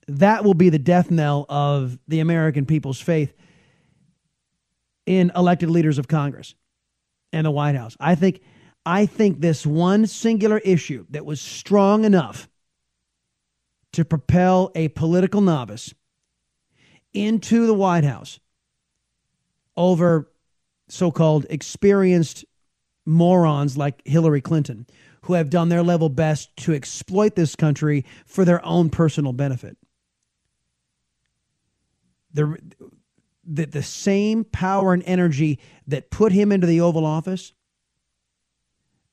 that 0.07 0.43
will 0.43 0.55
be 0.55 0.69
the 0.69 0.79
death 0.79 1.11
knell 1.11 1.45
of 1.47 1.97
the 2.07 2.19
American 2.19 2.65
people's 2.65 2.99
faith 2.99 3.33
in 5.05 5.31
elected 5.35 5.69
leaders 5.69 5.97
of 5.97 6.07
Congress 6.07 6.55
and 7.33 7.45
the 7.45 7.51
White 7.51 7.75
House. 7.75 7.95
I 7.99 8.15
think 8.15 8.41
I 8.85 9.05
think 9.05 9.41
this 9.41 9.65
one 9.65 10.07
singular 10.07 10.57
issue 10.59 11.05
that 11.11 11.25
was 11.25 11.39
strong 11.39 12.03
enough 12.03 12.49
to 13.93 14.05
propel 14.05 14.71
a 14.73 14.87
political 14.89 15.41
novice 15.41 15.93
into 17.13 17.67
the 17.67 17.73
White 17.73 18.03
House 18.03 18.39
over 19.75 20.31
so 20.87 21.11
called 21.11 21.45
experienced 21.49 22.45
morons 23.05 23.77
like 23.77 24.01
Hillary 24.05 24.41
Clinton, 24.41 24.85
who 25.23 25.33
have 25.33 25.49
done 25.49 25.69
their 25.69 25.83
level 25.83 26.09
best 26.09 26.55
to 26.57 26.73
exploit 26.73 27.35
this 27.35 27.55
country 27.55 28.05
for 28.25 28.45
their 28.45 28.63
own 28.65 28.89
personal 28.89 29.33
benefit. 29.33 29.77
The, 32.33 32.57
the, 33.51 33.65
the 33.65 33.83
same 33.83 34.43
power 34.45 34.93
and 34.93 35.03
energy 35.05 35.59
that 35.87 36.09
put 36.09 36.31
him 36.31 36.51
into 36.51 36.67
the 36.67 36.81
Oval 36.81 37.05
Office, 37.05 37.53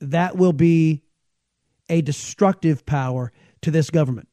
that 0.01 0.37
will 0.37 0.53
be 0.53 1.03
a 1.89 2.01
destructive 2.03 2.87
power 2.87 3.33
to 3.63 3.71
this 3.71 3.91
government. 3.91 4.29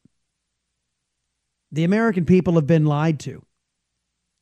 The 1.72 1.84
American 1.84 2.24
people 2.24 2.54
have 2.54 2.66
been 2.66 2.86
lied 2.86 3.18
to 3.20 3.44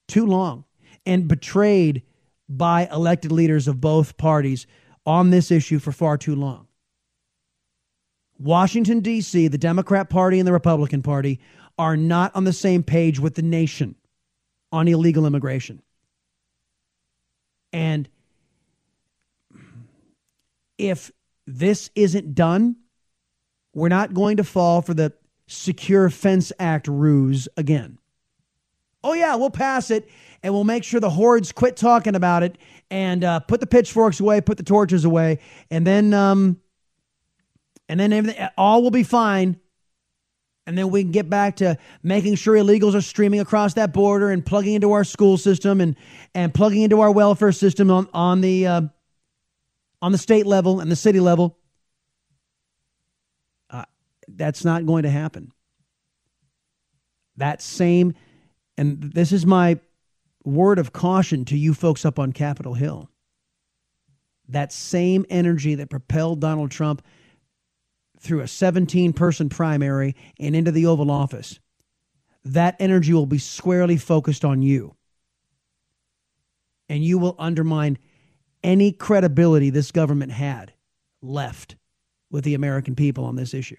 too 0.06 0.26
long 0.26 0.64
and 1.06 1.26
betrayed 1.26 2.02
by 2.48 2.86
elected 2.92 3.32
leaders 3.32 3.66
of 3.66 3.80
both 3.80 4.18
parties 4.18 4.66
on 5.06 5.30
this 5.30 5.50
issue 5.50 5.78
for 5.78 5.92
far 5.92 6.18
too 6.18 6.34
long. 6.34 6.66
Washington, 8.38 9.00
D.C., 9.00 9.48
the 9.48 9.56
Democrat 9.56 10.10
Party 10.10 10.38
and 10.38 10.46
the 10.46 10.52
Republican 10.52 11.02
Party 11.02 11.40
are 11.78 11.96
not 11.96 12.34
on 12.34 12.44
the 12.44 12.52
same 12.52 12.82
page 12.82 13.18
with 13.18 13.34
the 13.34 13.42
nation 13.42 13.94
on 14.72 14.88
illegal 14.88 15.26
immigration. 15.26 15.82
And 17.72 18.08
if 20.78 21.10
this 21.46 21.90
isn't 21.94 22.34
done, 22.34 22.76
we're 23.74 23.88
not 23.88 24.14
going 24.14 24.36
to 24.36 24.44
fall 24.44 24.82
for 24.82 24.94
the 24.94 25.12
Secure 25.46 26.08
Fence 26.10 26.52
Act 26.58 26.88
ruse 26.88 27.48
again. 27.56 27.98
Oh, 29.02 29.12
yeah, 29.12 29.34
we'll 29.34 29.50
pass 29.50 29.90
it 29.90 30.08
and 30.42 30.54
we'll 30.54 30.64
make 30.64 30.84
sure 30.84 31.00
the 31.00 31.10
hordes 31.10 31.52
quit 31.52 31.76
talking 31.76 32.14
about 32.14 32.42
it 32.42 32.56
and 32.90 33.22
uh, 33.24 33.40
put 33.40 33.60
the 33.60 33.66
pitchforks 33.66 34.20
away, 34.20 34.40
put 34.40 34.56
the 34.56 34.62
torches 34.62 35.04
away, 35.04 35.40
and 35.70 35.86
then 35.86 36.14
um, 36.14 36.60
and 37.88 38.00
then 38.00 38.12
everything, 38.12 38.48
all 38.56 38.82
will 38.82 38.90
be 38.90 39.02
fine. 39.02 39.60
And 40.66 40.78
then 40.78 40.90
we 40.90 41.02
can 41.02 41.12
get 41.12 41.28
back 41.28 41.56
to 41.56 41.76
making 42.02 42.36
sure 42.36 42.54
illegals 42.54 42.94
are 42.94 43.02
streaming 43.02 43.40
across 43.40 43.74
that 43.74 43.92
border 43.92 44.30
and 44.30 44.44
plugging 44.44 44.74
into 44.74 44.92
our 44.92 45.04
school 45.04 45.36
system 45.36 45.80
and 45.80 45.94
and 46.34 46.54
plugging 46.54 46.82
into 46.82 47.00
our 47.00 47.10
welfare 47.10 47.52
system 47.52 47.90
on 47.90 48.08
on 48.14 48.40
the 48.40 48.66
uh, 48.66 48.80
on 50.00 50.12
the 50.12 50.18
state 50.18 50.46
level 50.46 50.80
and 50.80 50.90
the 50.90 50.96
city 50.96 51.20
level. 51.20 51.58
Uh, 53.68 53.84
that's 54.28 54.64
not 54.64 54.86
going 54.86 55.02
to 55.02 55.10
happen. 55.10 55.52
That 57.36 57.60
same, 57.60 58.14
and 58.78 59.02
this 59.02 59.32
is 59.32 59.44
my 59.44 59.80
word 60.44 60.78
of 60.78 60.92
caution 60.92 61.44
to 61.46 61.58
you 61.58 61.74
folks 61.74 62.04
up 62.04 62.18
on 62.18 62.32
Capitol 62.32 62.74
Hill. 62.74 63.10
That 64.48 64.72
same 64.72 65.26
energy 65.28 65.74
that 65.74 65.90
propelled 65.90 66.40
Donald 66.40 66.70
Trump 66.70 67.02
through 68.24 68.40
a 68.40 68.48
17 68.48 69.12
person 69.12 69.48
primary 69.48 70.16
and 70.40 70.56
into 70.56 70.72
the 70.72 70.86
Oval 70.86 71.10
Office, 71.10 71.60
that 72.44 72.76
energy 72.80 73.12
will 73.12 73.26
be 73.26 73.38
squarely 73.38 73.96
focused 73.96 74.44
on 74.44 74.62
you. 74.62 74.96
And 76.88 77.04
you 77.04 77.18
will 77.18 77.36
undermine 77.38 77.98
any 78.62 78.92
credibility 78.92 79.70
this 79.70 79.92
government 79.92 80.32
had 80.32 80.72
left 81.22 81.76
with 82.30 82.44
the 82.44 82.54
American 82.54 82.94
people 82.96 83.24
on 83.24 83.36
this 83.36 83.54
issue. 83.54 83.76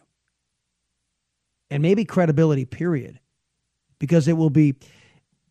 And 1.69 1.81
maybe 1.81 2.05
credibility, 2.05 2.65
period. 2.65 3.19
Because 3.99 4.27
it 4.27 4.33
will 4.33 4.49
be 4.49 4.75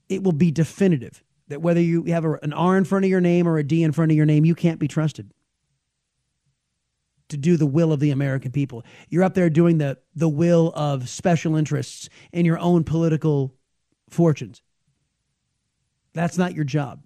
it 0.09 0.23
will 0.23 0.33
be 0.33 0.51
definitive 0.51 1.25
that 1.49 1.63
whether 1.63 1.81
you 1.81 2.05
have 2.05 2.25
an 2.25 2.53
R 2.53 2.77
in 2.77 2.85
front 2.85 3.05
of 3.05 3.11
your 3.11 3.21
name 3.21 3.49
or 3.49 3.59
a 3.59 3.65
D 3.65 3.83
in 3.83 3.93
front 3.93 4.13
of 4.13 4.17
your 4.17 4.27
name, 4.27 4.45
you 4.45 4.55
can't 4.55 4.79
be 4.79 4.87
trusted 4.87 5.33
to 7.29 7.37
do 7.37 7.57
the 7.57 7.67
will 7.67 7.93
of 7.93 8.01
the 8.01 8.11
American 8.11 8.53
people. 8.53 8.85
You're 9.09 9.25
up 9.25 9.35
there 9.35 9.51
doing 9.51 9.79
the, 9.79 9.99
the 10.15 10.29
will 10.29 10.73
of 10.75 11.09
special 11.09 11.57
interests 11.57 12.09
and 12.33 12.47
your 12.47 12.59
own 12.59 12.85
political 12.85 13.55
fortunes. 14.11 14.63
That's 16.13 16.39
not 16.39 16.55
your 16.55 16.65
job. 16.65 17.03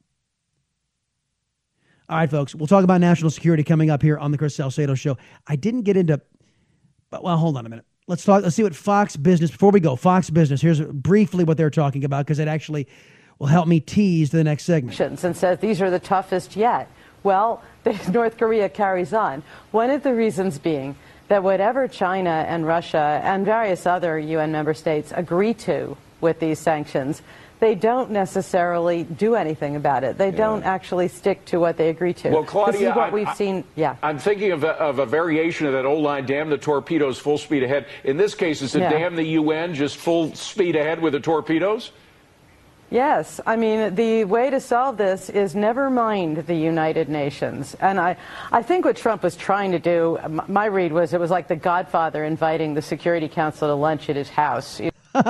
All 2.08 2.16
right, 2.16 2.30
folks, 2.30 2.54
we'll 2.54 2.66
talk 2.66 2.84
about 2.84 3.00
national 3.00 3.30
security 3.30 3.62
coming 3.62 3.90
up 3.90 4.02
here 4.02 4.16
on 4.16 4.30
the 4.32 4.38
Chris 4.38 4.54
Salcedo 4.54 4.94
show. 4.94 5.18
I 5.46 5.56
didn't 5.56 5.82
get 5.82 5.96
into, 5.96 6.20
but 7.10 7.22
well, 7.22 7.36
hold 7.36 7.56
on 7.56 7.66
a 7.66 7.68
minute. 7.68 7.84
Let's 8.06 8.24
talk. 8.24 8.42
Let's 8.42 8.56
see 8.56 8.62
what 8.62 8.74
Fox 8.74 9.16
Business. 9.16 9.50
Before 9.50 9.70
we 9.70 9.80
go, 9.80 9.94
Fox 9.94 10.30
Business. 10.30 10.62
Here's 10.62 10.80
briefly 10.80 11.44
what 11.44 11.58
they're 11.58 11.68
talking 11.68 12.04
about 12.04 12.24
because 12.24 12.38
it 12.38 12.48
actually 12.48 12.88
will 13.38 13.48
help 13.48 13.68
me 13.68 13.80
tease 13.80 14.30
the 14.30 14.42
next 14.42 14.64
segment. 14.64 14.98
And 14.98 15.36
says 15.36 15.58
these 15.58 15.82
are 15.82 15.90
the 15.90 15.98
toughest 15.98 16.56
yet. 16.56 16.90
Well, 17.22 17.62
North 18.12 18.36
Korea 18.38 18.68
carries 18.68 19.12
on. 19.12 19.42
One 19.70 19.90
of 19.90 20.02
the 20.02 20.14
reasons 20.14 20.58
being 20.58 20.96
that 21.28 21.42
whatever 21.42 21.88
China 21.88 22.44
and 22.48 22.66
Russia 22.66 23.20
and 23.22 23.44
various 23.44 23.86
other 23.86 24.18
UN 24.18 24.52
member 24.52 24.74
states 24.74 25.12
agree 25.14 25.54
to 25.54 25.96
with 26.20 26.40
these 26.40 26.58
sanctions, 26.58 27.22
they 27.60 27.74
don't 27.74 28.10
necessarily 28.10 29.02
do 29.04 29.34
anything 29.34 29.76
about 29.76 30.04
it. 30.04 30.16
They 30.16 30.30
yeah. 30.30 30.36
don't 30.36 30.62
actually 30.62 31.08
stick 31.08 31.44
to 31.46 31.58
what 31.58 31.76
they 31.76 31.88
agree 31.88 32.14
to. 32.14 32.30
Well, 32.30 32.44
Claudia, 32.44 32.72
this 32.72 32.80
is 32.82 32.96
what 32.96 33.10
I, 33.10 33.10
we've 33.10 33.26
I, 33.26 33.34
seen. 33.34 33.64
Yeah, 33.74 33.96
I'm 34.02 34.18
thinking 34.18 34.52
of 34.52 34.64
a, 34.64 34.72
of 34.72 35.00
a, 35.00 35.06
variation 35.06 35.66
of 35.66 35.72
that 35.72 35.84
oh, 35.84 35.90
old 35.90 36.04
line: 36.04 36.24
"Damn 36.26 36.50
the 36.50 36.58
torpedoes, 36.58 37.18
full 37.18 37.38
speed 37.38 37.62
ahead." 37.62 37.86
In 38.04 38.16
this 38.16 38.34
case, 38.34 38.62
is 38.62 38.74
it 38.74 38.80
yeah. 38.80 38.90
"Damn 38.90 39.16
the 39.16 39.24
UN, 39.24 39.74
just 39.74 39.96
full 39.96 40.34
speed 40.34 40.76
ahead 40.76 41.00
with 41.00 41.12
the 41.12 41.20
torpedoes"? 41.20 41.90
Yes, 42.90 43.38
I 43.46 43.56
mean, 43.56 43.94
the 43.94 44.24
way 44.24 44.48
to 44.48 44.60
solve 44.60 44.96
this 44.96 45.28
is 45.28 45.54
never 45.54 45.90
mind 45.90 46.38
the 46.46 46.54
United 46.54 47.10
Nations. 47.10 47.76
And 47.80 48.00
I, 48.00 48.16
I 48.50 48.62
think 48.62 48.86
what 48.86 48.96
Trump 48.96 49.22
was 49.22 49.36
trying 49.36 49.72
to 49.72 49.78
do, 49.78 50.18
my 50.48 50.64
read 50.66 50.92
was 50.92 51.12
it 51.12 51.20
was 51.20 51.30
like 51.30 51.48
the 51.48 51.56
Godfather 51.56 52.24
inviting 52.24 52.72
the 52.72 52.80
Security 52.80 53.28
Council 53.28 53.68
to 53.68 53.74
lunch 53.74 54.08
at 54.08 54.16
his 54.16 54.30
house. 54.30 54.80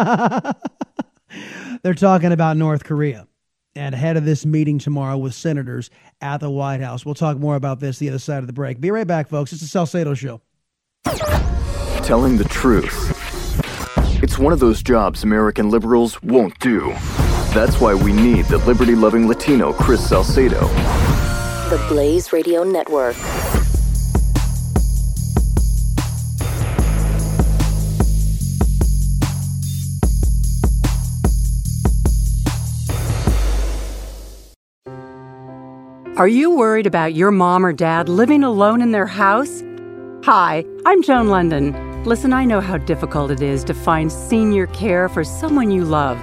They're 1.82 1.94
talking 1.94 2.30
about 2.30 2.56
North 2.56 2.84
Korea 2.84 3.26
and 3.74 3.92
ahead 3.92 4.16
of 4.16 4.24
this 4.24 4.46
meeting 4.46 4.78
tomorrow 4.78 5.16
with 5.16 5.34
senators 5.34 5.90
at 6.20 6.38
the 6.38 6.50
White 6.50 6.80
House. 6.80 7.04
We'll 7.04 7.14
talk 7.14 7.38
more 7.38 7.56
about 7.56 7.80
this 7.80 7.98
the 7.98 8.08
other 8.08 8.18
side 8.20 8.38
of 8.38 8.46
the 8.46 8.52
break. 8.52 8.80
Be 8.80 8.92
right 8.92 9.06
back, 9.06 9.28
folks. 9.28 9.52
It's 9.52 9.62
the 9.62 9.68
Salcedo 9.68 10.14
Show. 10.14 10.40
Telling 12.04 12.36
the 12.36 12.46
truth. 12.48 13.14
It's 14.22 14.38
one 14.38 14.52
of 14.52 14.60
those 14.60 14.80
jobs 14.82 15.24
American 15.24 15.70
liberals 15.70 16.22
won't 16.22 16.56
do. 16.60 16.94
That's 17.58 17.80
why 17.80 17.92
we 17.92 18.12
need 18.12 18.44
the 18.44 18.58
liberty 18.58 18.94
loving 18.94 19.26
Latino 19.26 19.72
Chris 19.72 20.08
Salcedo. 20.08 20.60
The 21.70 21.84
Blaze 21.88 22.32
Radio 22.32 22.62
Network. 22.62 23.16
Are 36.16 36.28
you 36.28 36.54
worried 36.54 36.86
about 36.86 37.14
your 37.14 37.32
mom 37.32 37.66
or 37.66 37.72
dad 37.72 38.08
living 38.08 38.44
alone 38.44 38.80
in 38.80 38.92
their 38.92 39.06
house? 39.06 39.64
Hi, 40.22 40.64
I'm 40.86 41.02
Joan 41.02 41.26
London. 41.26 42.04
Listen, 42.04 42.32
I 42.32 42.44
know 42.44 42.60
how 42.60 42.78
difficult 42.78 43.32
it 43.32 43.42
is 43.42 43.64
to 43.64 43.74
find 43.74 44.12
senior 44.12 44.68
care 44.68 45.08
for 45.08 45.24
someone 45.24 45.72
you 45.72 45.84
love. 45.84 46.22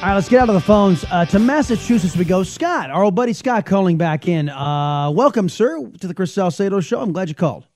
All 0.00 0.06
right, 0.06 0.14
let's 0.14 0.30
get 0.30 0.40
out 0.40 0.48
of 0.48 0.54
the 0.54 0.62
phones. 0.62 1.04
Uh, 1.10 1.26
to 1.26 1.38
Massachusetts 1.38 2.16
we 2.16 2.24
go. 2.24 2.42
Scott, 2.42 2.88
our 2.90 3.04
old 3.04 3.14
buddy 3.14 3.34
Scott 3.34 3.66
calling 3.66 3.98
back 3.98 4.26
in. 4.26 4.48
Uh, 4.48 5.10
welcome, 5.10 5.50
sir, 5.50 5.76
to 6.00 6.08
the 6.08 6.14
Chris 6.14 6.32
Salcedo 6.32 6.80
Show. 6.80 7.02
I'm 7.02 7.12
glad 7.12 7.28
you 7.28 7.34
called. 7.34 7.66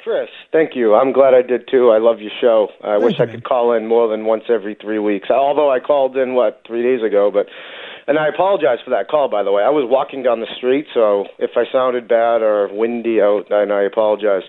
Chris, 0.00 0.30
thank 0.50 0.74
you. 0.74 0.94
I'm 0.94 1.12
glad 1.12 1.34
I 1.34 1.42
did 1.42 1.68
too. 1.70 1.90
I 1.90 1.98
love 1.98 2.20
your 2.20 2.30
show. 2.40 2.68
I 2.82 2.92
Thank 2.92 3.04
wish 3.04 3.18
you, 3.18 3.24
I 3.26 3.28
could 3.28 3.44
call 3.44 3.74
in 3.74 3.86
more 3.86 4.08
than 4.08 4.24
once 4.24 4.44
every 4.48 4.78
three 4.80 4.98
weeks. 4.98 5.28
Although 5.28 5.70
I 5.70 5.78
called 5.78 6.16
in 6.16 6.32
what 6.32 6.62
three 6.66 6.82
days 6.82 7.04
ago, 7.04 7.30
but 7.30 7.48
and 8.06 8.18
I 8.18 8.28
apologize 8.28 8.78
for 8.82 8.88
that 8.88 9.08
call. 9.10 9.28
By 9.28 9.42
the 9.42 9.52
way, 9.52 9.62
I 9.62 9.68
was 9.68 9.84
walking 9.86 10.22
down 10.22 10.40
the 10.40 10.48
street, 10.56 10.86
so 10.94 11.26
if 11.38 11.50
I 11.54 11.64
sounded 11.70 12.08
bad 12.08 12.40
or 12.40 12.72
windy 12.72 13.20
out, 13.20 13.44
then 13.50 13.70
I 13.70 13.82
apologize. 13.82 14.44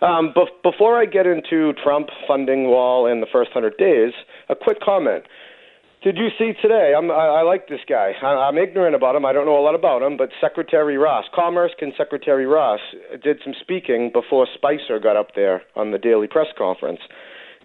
Um, 0.00 0.32
bef- 0.34 0.62
before 0.62 0.98
I 0.98 1.04
get 1.04 1.26
into 1.26 1.74
Trump 1.84 2.08
funding 2.26 2.68
wall 2.68 3.04
in 3.06 3.20
the 3.20 3.26
first 3.30 3.50
hundred 3.52 3.76
days, 3.76 4.14
a 4.48 4.54
quick 4.56 4.80
comment. 4.80 5.24
Did 6.02 6.16
you 6.16 6.28
see 6.36 6.52
today? 6.60 6.94
I'm, 6.98 7.12
I, 7.12 7.14
I 7.14 7.42
like 7.42 7.68
this 7.68 7.80
guy. 7.88 8.12
I, 8.20 8.26
I'm 8.26 8.58
ignorant 8.58 8.96
about 8.96 9.14
him. 9.14 9.24
I 9.24 9.32
don't 9.32 9.46
know 9.46 9.56
a 9.56 9.62
lot 9.62 9.76
about 9.76 10.02
him, 10.02 10.16
but 10.16 10.30
Secretary 10.40 10.98
Ross, 10.98 11.26
Commerce 11.32 11.70
and 11.80 11.92
Secretary 11.96 12.44
Ross 12.44 12.80
did 13.22 13.38
some 13.44 13.54
speaking 13.60 14.10
before 14.12 14.48
Spicer 14.52 14.98
got 14.98 15.16
up 15.16 15.28
there 15.36 15.62
on 15.76 15.92
the 15.92 15.98
daily 15.98 16.26
press 16.26 16.48
conference. 16.58 16.98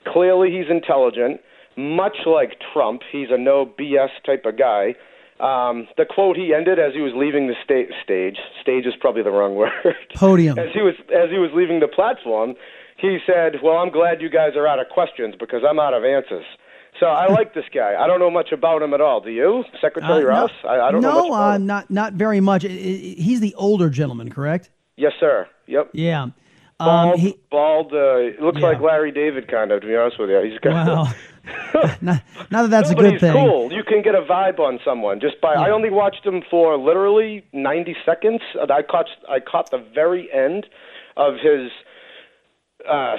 Clearly, 0.05 0.51
he's 0.51 0.69
intelligent. 0.69 1.41
Much 1.77 2.17
like 2.27 2.57
Trump, 2.73 3.01
he's 3.11 3.29
a 3.31 3.37
no 3.37 3.65
BS 3.65 4.09
type 4.23 4.45
of 4.45 4.57
guy. 4.57 4.93
Um, 5.39 5.87
the 5.97 6.05
quote 6.05 6.37
he 6.37 6.53
ended 6.53 6.77
as 6.79 6.93
he 6.93 7.01
was 7.01 7.13
leaving 7.15 7.47
the 7.47 7.55
sta- 7.63 7.93
stage. 8.03 8.37
Stage 8.61 8.85
is 8.85 8.93
probably 8.99 9.23
the 9.23 9.31
wrong 9.31 9.55
word. 9.61 9.71
Podium. 10.15 10.59
As 10.59 10.69
he 10.73 10.81
was 10.81 10.93
as 11.09 11.29
he 11.29 11.37
was 11.37 11.49
leaving 11.53 11.79
the 11.79 11.87
platform, 11.87 12.53
he 12.97 13.17
said, 13.25 13.61
"Well, 13.63 13.77
I'm 13.77 13.91
glad 13.91 14.21
you 14.21 14.29
guys 14.29 14.55
are 14.55 14.67
out 14.67 14.79
of 14.79 14.89
questions 14.89 15.35
because 15.39 15.61
I'm 15.67 15.79
out 15.79 15.93
of 15.93 16.03
answers." 16.03 16.45
So 16.99 17.05
I 17.07 17.27
like 17.31 17.53
this 17.53 17.65
guy. 17.73 17.95
I 17.95 18.07
don't 18.07 18.19
know 18.19 18.31
much 18.31 18.51
about 18.51 18.81
him 18.81 18.93
at 18.93 19.01
all. 19.01 19.21
Do 19.21 19.29
you, 19.29 19.63
Secretary 19.79 20.13
Uh, 20.13 20.19
no- 20.19 20.25
Ross? 20.27 20.51
I, 20.63 20.79
I 20.79 20.91
don't 20.91 21.01
know 21.01 21.27
much 21.27 21.29
no, 21.29 21.33
uh, 21.33 21.57
not 21.59 21.91
not 21.91 22.13
very 22.13 22.39
much. 22.39 22.63
He's 22.63 23.39
the 23.39 23.53
older 23.55 23.89
gentleman, 23.89 24.29
correct? 24.29 24.69
Yes, 24.95 25.13
sir. 25.19 25.47
Yep. 25.67 25.89
Yeah. 25.93 26.23
Um, 26.23 26.33
Bald, 26.79 27.19
he, 27.19 27.37
bald. 27.51 27.93
Uh, 27.93 28.41
looks 28.43 28.59
Yeah. 28.59 28.67
like 28.67 28.81
Larry 28.81 29.11
David, 29.11 29.47
kind 29.47 29.71
of. 29.71 29.81
To 29.81 29.87
be 29.87 29.95
honest 29.95 30.19
with 30.19 30.29
you, 30.29 30.41
he's 30.41 30.59
got. 30.59 30.87
Wow. 30.87 31.07
not, 32.01 32.21
not 32.51 32.63
that 32.63 32.69
that's 32.69 32.91
No, 32.91 32.97
a 32.97 33.01
good 33.01 33.11
he's 33.13 33.21
thing. 33.21 33.31
cool. 33.33 33.71
You 33.71 33.83
can 33.83 34.01
get 34.01 34.15
a 34.15 34.21
vibe 34.21 34.59
on 34.59 34.79
someone 34.83 35.19
just 35.19 35.39
by. 35.39 35.53
I 35.53 35.69
only 35.69 35.89
watched 35.89 36.25
him 36.25 36.43
for 36.51 36.77
literally 36.77 37.45
90 37.53 37.95
seconds. 38.05 38.41
I 38.69 38.81
caught. 38.81 39.07
I 39.29 39.39
caught 39.39 39.71
the 39.71 39.77
very 39.93 40.31
end 40.33 40.65
of 41.15 41.35
his. 41.35 41.71
Uh, 42.87 43.15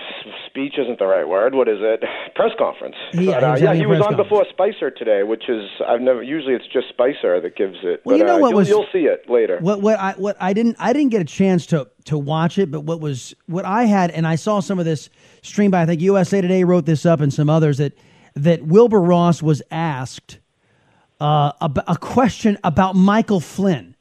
speech 0.46 0.74
isn't 0.78 1.00
the 1.00 1.06
right 1.06 1.26
word. 1.26 1.52
What 1.52 1.68
is 1.68 1.78
it? 1.80 2.04
Press 2.36 2.52
conference. 2.56 2.94
Yeah, 3.12 3.40
But, 3.40 3.42
uh, 3.42 3.46
he 3.46 3.50
was 3.50 3.60
yeah, 3.60 3.74
he 3.74 3.86
was 3.86 4.00
on 4.00 4.16
before 4.16 4.46
Spicer 4.50 4.88
today, 4.90 5.24
which 5.24 5.48
is 5.48 5.68
I've 5.86 6.00
never. 6.00 6.22
Usually, 6.22 6.54
it's 6.54 6.66
just 6.72 6.88
Spicer 6.90 7.40
that 7.40 7.56
gives 7.56 7.76
it. 7.82 8.00
Well, 8.04 8.14
but, 8.14 8.18
you 8.18 8.24
know 8.24 8.36
uh, 8.36 8.40
what 8.40 8.50
you'll, 8.50 8.58
was- 8.58 8.68
you'll 8.68 8.86
see 8.92 9.06
it 9.06 9.28
later. 9.28 9.58
What 9.60 9.82
what 9.82 9.98
I 9.98 10.12
what 10.12 10.36
I 10.40 10.52
didn't 10.52 10.76
I 10.78 10.92
didn't 10.92 11.10
get 11.10 11.20
a 11.22 11.24
chance 11.24 11.66
to 11.66 11.88
to 12.04 12.16
watch 12.16 12.56
it, 12.58 12.70
but 12.70 12.82
what 12.82 13.00
was 13.00 13.34
what 13.46 13.64
I 13.64 13.84
had, 13.84 14.12
and 14.12 14.28
I 14.28 14.36
saw 14.36 14.60
some 14.60 14.78
of 14.78 14.84
this 14.84 15.10
stream 15.42 15.72
by 15.72 15.82
I 15.82 15.86
think 15.86 16.00
USA 16.02 16.40
Today 16.40 16.62
wrote 16.62 16.86
this 16.86 17.04
up 17.04 17.20
and 17.20 17.34
some 17.34 17.50
others 17.50 17.78
that 17.78 17.94
that 18.36 18.62
Wilbur 18.62 19.00
Ross 19.00 19.42
was 19.42 19.60
asked 19.72 20.38
uh, 21.20 21.50
ab- 21.60 21.82
a 21.88 21.96
question 21.96 22.58
about 22.62 22.94
Michael 22.94 23.40
Flynn. 23.40 23.96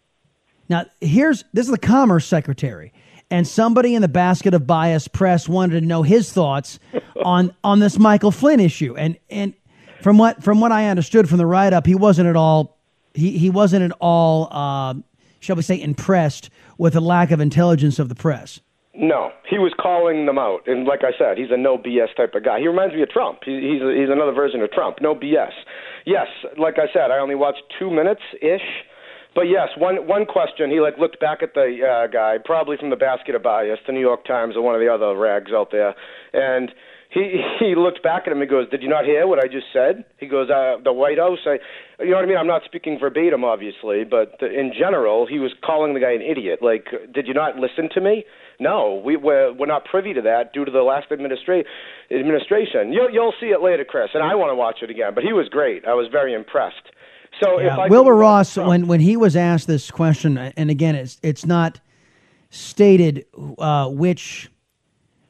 Now 0.70 0.86
here's 1.02 1.44
this 1.52 1.66
is 1.66 1.72
the 1.72 1.80
Commerce 1.80 2.28
Secretary, 2.28 2.94
and 3.30 3.48
somebody 3.48 3.96
in 3.96 4.02
the 4.02 4.08
basket 4.08 4.54
of 4.54 4.66
bias 4.66 5.08
press 5.08 5.50
wanted 5.50 5.80
to 5.80 5.86
know 5.86 6.04
his 6.04 6.32
thoughts 6.32 6.80
on 7.24 7.54
on 7.64 7.80
this 7.80 7.98
Michael 8.00 8.32
Flynn 8.32 8.60
issue, 8.60 8.96
and 8.96 9.18
and 9.30 9.54
from 10.02 10.18
what 10.18 10.44
from 10.44 10.62
what 10.62 10.72
I 10.72 10.88
understood 10.88 11.28
from 11.28 11.38
the 11.38 11.46
write 11.46 11.74
up, 11.74 11.86
he 11.86 11.96
wasn't 11.96 12.28
at 12.28 12.36
all 12.36 12.78
he 13.14 13.38
he 13.38 13.50
wasn't 13.50 13.84
at 13.84 13.92
all 14.00 14.48
uh, 14.52 14.94
shall 15.40 15.56
we 15.56 15.62
say 15.62 15.82
impressed 15.82 16.50
with 16.78 16.94
the 16.94 17.02
lack 17.02 17.32
of 17.32 17.40
intelligence 17.40 18.00
of 18.00 18.10
the 18.10 18.16
press. 18.16 18.60
No, 19.00 19.30
he 19.48 19.60
was 19.60 19.74
calling 19.80 20.26
them 20.26 20.40
out, 20.40 20.62
and 20.66 20.86
like 20.86 21.02
I 21.04 21.16
said, 21.20 21.38
he's 21.38 21.52
a 21.52 21.58
no 21.58 21.78
BS 21.78 22.16
type 22.16 22.34
of 22.34 22.44
guy. 22.44 22.60
He 22.60 22.68
reminds 22.68 22.96
me 22.96 23.04
of 23.04 23.10
Trump. 23.10 23.40
He, 23.46 23.54
he's 23.54 23.82
he's 23.82 24.10
another 24.10 24.32
version 24.32 24.62
of 24.62 24.72
Trump. 24.72 24.98
No 25.02 25.14
BS. 25.14 25.54
Yes, 26.06 26.28
like 26.58 26.80
I 26.80 26.92
said, 26.92 27.12
I 27.12 27.20
only 27.20 27.36
watched 27.36 27.62
two 27.78 27.92
minutes 27.92 28.22
ish, 28.42 28.66
but 29.38 29.44
yes, 29.44 29.70
one 29.78 30.08
one 30.08 30.26
question. 30.26 30.72
He 30.72 30.80
like 30.80 30.98
looked 30.98 31.20
back 31.20 31.44
at 31.44 31.54
the 31.54 31.78
uh, 31.86 32.08
guy, 32.12 32.38
probably 32.44 32.76
from 32.76 32.90
the 32.90 32.96
basket 32.96 33.36
of 33.36 33.44
bias, 33.44 33.78
the 33.86 33.94
New 33.94 34.02
York 34.02 34.26
Times 34.26 34.56
or 34.58 34.64
one 34.64 34.74
of 34.74 34.82
the 34.82 34.92
other 34.92 35.16
rags 35.16 35.52
out 35.54 35.70
there, 35.72 35.94
and 36.34 36.72
he 37.14 37.40
he 37.60 37.76
looked 37.78 38.02
back 38.02 38.24
at 38.26 38.32
him 38.32 38.42
and 38.42 38.50
goes, 38.50 38.68
"Did 38.70 38.82
you 38.82 38.90
not 38.90 39.06
hear 39.06 39.28
what 39.28 39.38
I 39.38 39.46
just 39.48 39.68
said?" 39.72 40.06
He 40.18 40.26
goes, 40.26 40.50
uh, 40.50 40.78
"The 40.84 40.92
White 40.92 41.20
House." 41.20 41.38
I, 41.46 41.60
you 42.02 42.10
know 42.10 42.16
what 42.16 42.26
I 42.26 42.28
mean? 42.28 42.38
I'm 42.38 42.48
not 42.48 42.64
speaking 42.66 42.98
verbatim, 43.00 43.44
obviously, 43.44 44.06
but 44.10 44.42
in 44.42 44.74
general, 44.74 45.28
he 45.28 45.38
was 45.38 45.54
calling 45.64 45.94
the 45.94 46.00
guy 46.00 46.14
an 46.14 46.24
idiot. 46.24 46.64
Like, 46.64 46.88
did 47.14 47.28
you 47.28 47.36
not 47.36 47.58
listen 47.58 47.90
to 47.94 48.02
me? 48.02 48.26
No, 48.60 49.00
we, 49.06 49.18
we're 49.18 49.54
we're 49.54 49.68
not 49.68 49.86
privy 49.86 50.16
to 50.16 50.22
that 50.24 50.52
due 50.52 50.66
to 50.66 50.72
the 50.72 50.82
last 50.82 51.12
administra- 51.12 51.64
administration. 52.10 52.92
You'll 52.92 53.12
you'll 53.12 53.34
see 53.40 53.54
it 53.54 53.62
later, 53.62 53.86
Chris, 53.86 54.10
and 54.16 54.24
I 54.24 54.34
want 54.34 54.50
to 54.50 54.56
watch 54.56 54.78
it 54.82 54.90
again. 54.90 55.14
But 55.14 55.24
he 55.24 55.32
was 55.32 55.48
great. 55.48 55.86
I 55.86 55.94
was 55.94 56.08
very 56.12 56.34
impressed. 56.34 56.90
So 57.40 57.60
if 57.60 57.66
Yeah, 57.66 57.78
I 57.78 57.88
Wilbur 57.88 58.16
Ross, 58.16 58.58
when 58.58 58.88
when 58.88 59.00
he 59.00 59.18
was 59.18 59.36
asked 59.36 59.68
this 59.68 59.92
question, 59.92 60.38
and 60.38 60.70
again, 60.70 60.96
it's 60.96 61.20
it's 61.24 61.46
not 61.46 61.80
stated 62.50 63.26
uh, 63.58 63.90
which 63.90 64.50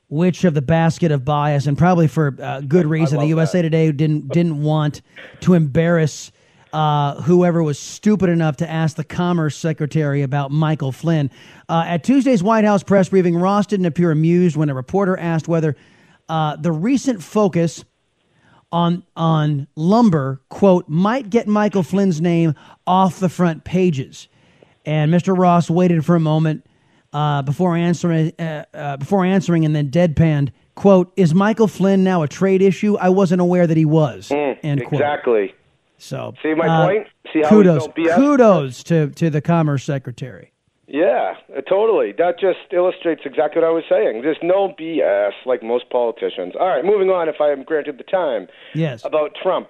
which 0.09 0.43
of 0.45 0.53
the 0.53 0.61
basket 0.61 1.11
of 1.11 1.25
bias, 1.25 1.67
and 1.67 1.77
probably 1.77 2.07
for 2.07 2.35
uh, 2.41 2.61
good 2.61 2.85
reason. 2.85 3.19
The 3.19 3.27
USA 3.27 3.61
Today 3.61 3.91
didn't 3.91 4.29
didn't 4.29 4.61
want 4.61 5.01
to 5.41 5.53
embarrass 5.53 6.31
uh, 6.73 7.21
whoever 7.21 7.63
was 7.63 7.79
stupid 7.79 8.29
enough 8.29 8.57
to 8.57 8.69
ask 8.69 8.95
the 8.95 9.03
Commerce 9.03 9.55
Secretary 9.55 10.21
about 10.21 10.51
Michael 10.51 10.91
Flynn. 10.91 11.31
Uh, 11.67 11.83
at 11.87 12.03
Tuesday's 12.03 12.43
White 12.43 12.65
House 12.65 12.83
press 12.83 13.09
briefing, 13.09 13.35
Ross 13.35 13.67
didn't 13.67 13.85
appear 13.85 14.11
amused 14.11 14.55
when 14.55 14.69
a 14.69 14.73
reporter 14.73 15.17
asked 15.17 15.47
whether 15.47 15.75
uh, 16.29 16.55
the 16.57 16.71
recent 16.71 17.23
focus 17.23 17.85
on 18.71 19.03
on 19.15 19.67
lumber 19.75 20.41
quote 20.49 20.87
might 20.89 21.29
get 21.29 21.47
Michael 21.47 21.83
Flynn's 21.83 22.21
name 22.21 22.53
off 22.85 23.19
the 23.19 23.29
front 23.29 23.63
pages. 23.63 24.27
And 24.85 25.11
Mr. 25.13 25.37
Ross 25.37 25.69
waited 25.69 26.05
for 26.05 26.15
a 26.15 26.19
moment 26.19 26.65
uh, 27.13 27.41
before 27.41 27.75
answering 27.75 28.33
uh, 28.39 28.65
uh, 28.73 28.97
before 28.97 29.25
answering 29.25 29.65
and 29.65 29.75
then 29.75 29.89
deadpanned 29.89 30.51
quote 30.75 31.11
Is 31.15 31.33
Michael 31.33 31.67
Flynn 31.67 32.03
now 32.03 32.23
a 32.23 32.27
trade 32.27 32.61
issue? 32.61 32.97
I 32.97 33.09
wasn't 33.09 33.41
aware 33.41 33.67
that 33.67 33.77
he 33.77 33.85
was. 33.85 34.31
end 34.31 34.85
quote. 34.85 35.01
exactly. 35.01 35.55
So 35.97 36.33
See 36.43 36.53
my 36.53 36.67
uh, 36.67 36.85
point? 36.85 37.07
See 37.33 37.41
how 37.41 37.49
kudos 37.49 37.87
kudos 38.15 38.83
to 38.83 39.09
to 39.11 39.29
the 39.29 39.41
Commerce 39.41 39.83
Secretary. 39.83 40.51
Yeah, 40.87 41.33
uh, 41.55 41.61
totally. 41.61 42.13
That 42.17 42.39
just 42.39 42.71
illustrates 42.71 43.21
exactly 43.25 43.61
what 43.61 43.67
I 43.67 43.71
was 43.71 43.83
saying. 43.89 44.21
There's 44.21 44.37
no 44.41 44.73
BS 44.79 45.33
like 45.45 45.61
most 45.61 45.89
politicians. 45.89 46.53
All 46.57 46.67
right, 46.67 46.83
moving 46.83 47.09
on. 47.09 47.27
If 47.27 47.41
I 47.41 47.51
am 47.51 47.63
granted 47.63 47.97
the 47.97 48.03
time. 48.03 48.47
Yes. 48.73 49.03
About 49.03 49.31
Trump. 49.41 49.69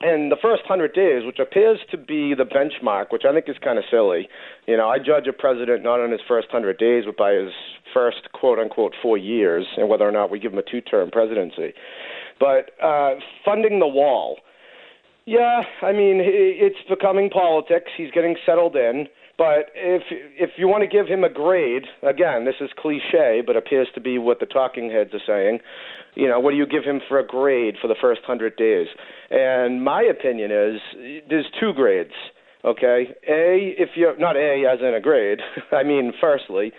And 0.00 0.32
the 0.32 0.36
first 0.42 0.64
hundred 0.66 0.94
days, 0.94 1.22
which 1.24 1.38
appears 1.38 1.78
to 1.92 1.96
be 1.96 2.34
the 2.34 2.42
benchmark, 2.42 3.12
which 3.12 3.22
I 3.24 3.32
think 3.32 3.48
is 3.48 3.56
kind 3.62 3.78
of 3.78 3.84
silly. 3.88 4.28
You 4.66 4.76
know, 4.76 4.88
I 4.88 4.98
judge 4.98 5.28
a 5.28 5.32
president 5.32 5.84
not 5.84 6.00
on 6.00 6.10
his 6.10 6.20
first 6.26 6.48
hundred 6.50 6.76
days, 6.78 7.04
but 7.06 7.16
by 7.16 7.34
his 7.34 7.52
first 7.94 8.32
quote 8.32 8.58
unquote 8.58 8.94
four 9.00 9.16
years, 9.16 9.64
and 9.76 9.88
whether 9.88 10.08
or 10.08 10.10
not 10.10 10.28
we 10.28 10.40
give 10.40 10.52
him 10.52 10.58
a 10.58 10.68
two 10.68 10.80
term 10.80 11.12
presidency. 11.12 11.72
But 12.40 12.72
uh, 12.82 13.14
funding 13.44 13.78
the 13.78 13.86
wall. 13.86 14.38
Yeah, 15.24 15.62
I 15.82 15.92
mean, 15.92 16.18
it's 16.20 16.82
becoming 16.88 17.30
politics. 17.30 17.92
He's 17.96 18.10
getting 18.10 18.34
settled 18.44 18.74
in. 18.74 19.06
But 19.42 19.72
if 19.74 20.02
if 20.38 20.50
you 20.56 20.68
want 20.68 20.82
to 20.84 20.86
give 20.86 21.08
him 21.08 21.24
a 21.24 21.28
grade, 21.28 21.82
again, 22.04 22.44
this 22.44 22.54
is 22.60 22.70
cliche, 22.78 23.42
but 23.44 23.56
appears 23.56 23.88
to 23.96 24.00
be 24.00 24.16
what 24.16 24.38
the 24.38 24.46
talking 24.46 24.88
heads 24.88 25.10
are 25.14 25.26
saying. 25.26 25.58
You 26.14 26.28
know, 26.28 26.38
what 26.38 26.52
do 26.52 26.56
you 26.56 26.64
give 26.64 26.84
him 26.84 27.00
for 27.08 27.18
a 27.18 27.26
grade 27.26 27.74
for 27.82 27.88
the 27.88 27.96
first 28.00 28.20
hundred 28.24 28.54
days? 28.54 28.86
And 29.32 29.82
my 29.82 30.02
opinion 30.02 30.52
is 30.52 30.80
there's 31.28 31.46
two 31.58 31.72
grades. 31.72 32.14
Okay, 32.64 33.08
A, 33.28 33.74
if 33.76 33.88
you're 33.96 34.16
not 34.16 34.36
A 34.36 34.62
as 34.72 34.78
in 34.78 34.94
a 34.94 35.00
grade. 35.00 35.40
I 35.72 35.82
mean, 35.82 36.12
firstly, 36.20 36.70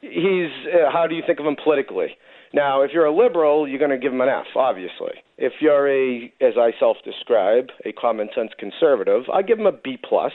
he's 0.00 0.50
uh, 0.66 0.90
how 0.92 1.06
do 1.06 1.14
you 1.14 1.22
think 1.24 1.38
of 1.38 1.46
him 1.46 1.54
politically? 1.62 2.16
Now, 2.52 2.82
if 2.82 2.90
you're 2.92 3.06
a 3.06 3.14
liberal, 3.14 3.68
you're 3.68 3.78
going 3.78 3.92
to 3.92 3.98
give 3.98 4.12
him 4.12 4.20
an 4.20 4.28
F, 4.28 4.46
obviously. 4.56 5.22
If 5.38 5.52
you're 5.60 5.86
a, 5.86 6.24
as 6.40 6.54
I 6.58 6.72
self-describe, 6.80 7.68
a 7.84 7.92
common 7.92 8.28
sense 8.34 8.50
conservative, 8.58 9.22
I 9.32 9.42
give 9.42 9.60
him 9.60 9.66
a 9.66 9.72
B 9.72 9.96
plus. 9.96 10.32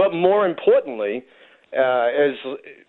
But 0.00 0.14
more 0.14 0.46
importantly, 0.46 1.22
uh, 1.76 2.08
as 2.08 2.32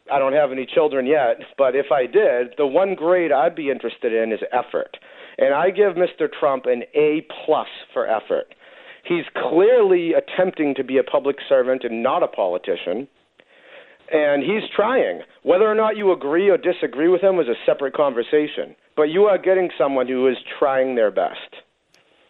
I 0.10 0.18
don't 0.18 0.32
have 0.32 0.54
any 0.54 0.66
children 0.66 1.06
yet, 1.06 1.42
but 1.58 1.76
if 1.76 1.88
I 1.92 2.06
did, 2.06 2.54
the 2.58 2.66
one 2.66 2.96
grade 2.96 3.34
I'd 3.34 3.54
be 3.54 3.70
interested 3.70 4.14
in 4.14 4.32
is 4.32 4.40
effort, 4.54 4.96
and 5.38 5.54
I 5.54 5.72
give 5.72 5.96
Mr. 5.96 6.32
Trump 6.32 6.68
an 6.68 6.84
A 6.96 7.28
plus 7.44 7.68
for 7.92 8.08
effort. 8.08 8.56
He's 9.04 9.26
clearly 9.36 10.14
attempting 10.14 10.74
to 10.76 10.86
be 10.86 11.00
a 11.00 11.04
public 11.04 11.36
servant 11.50 11.84
and 11.84 12.02
not 12.02 12.24
a 12.24 12.30
politician 12.30 13.10
and 14.14 14.44
he's 14.44 14.70
trying. 14.76 15.22
Whether 15.44 15.66
or 15.66 15.76
not 15.76 15.96
you 15.96 16.12
agree 16.12 16.50
or 16.50 16.58
disagree 16.58 17.08
with 17.08 17.22
him 17.22 17.40
is 17.40 17.48
a 17.48 17.56
separate 17.66 17.94
conversation. 17.94 18.76
But 18.98 19.04
you 19.04 19.24
are 19.24 19.38
getting 19.38 19.70
someone 19.78 20.08
who 20.08 20.28
is 20.28 20.36
trying 20.60 20.96
their 20.96 21.12
best. 21.12 21.64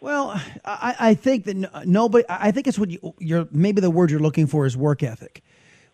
Well, 0.02 0.42
I, 0.66 0.96
I 1.00 1.14
think 1.14 1.46
that 1.46 1.86
nobody. 1.88 2.26
I 2.28 2.52
think 2.52 2.66
it's 2.68 2.80
what 2.80 2.90
you, 2.90 3.14
you're. 3.20 3.48
Maybe 3.52 3.82
the 3.82 3.92
word 3.92 4.10
you're 4.10 4.20
looking 4.20 4.48
for 4.48 4.66
is 4.66 4.76
work 4.76 5.04
ethic. 5.04 5.44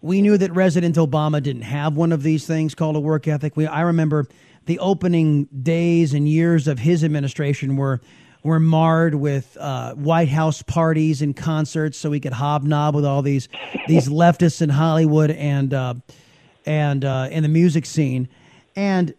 we 0.02 0.22
knew 0.22 0.38
that 0.38 0.54
President 0.54 0.96
Obama 0.96 1.43
didn't 1.43 1.63
have 1.63 1.98
one 1.98 2.13
of 2.13 2.24
these 2.24 2.48
things 2.48 2.74
called 2.74 2.96
a 2.96 3.00
work 3.02 3.28
ethic. 3.28 3.58
We, 3.58 3.67
I 3.67 3.82
remember 3.82 4.28
the 4.65 4.80
opening 4.80 5.46
days 5.46 6.13
and 6.13 6.28
years 6.28 6.67
of 6.67 6.80
his 6.80 7.04
administration 7.04 7.76
were 7.76 8.00
were 8.43 8.60
marred 8.62 9.15
with 9.15 9.58
uh, 9.60 9.93
White 9.96 10.30
House 10.30 10.62
parties 10.62 11.22
and 11.22 11.36
concerts, 11.36 11.98
so 11.98 12.10
we 12.10 12.22
could 12.22 12.34
hobnob 12.34 12.96
with 12.96 13.06
all 13.06 13.22
these 13.22 13.50
these 13.88 14.08
leftists 14.08 14.62
in 14.62 14.70
Hollywood 14.70 15.32
and 15.32 15.74
uh, 15.74 15.96
and 16.65 17.04
uh, 17.04 17.28
in 17.32 17.43
the 17.43 17.50
music 17.50 17.86
scene, 17.86 18.30
and 18.76 19.13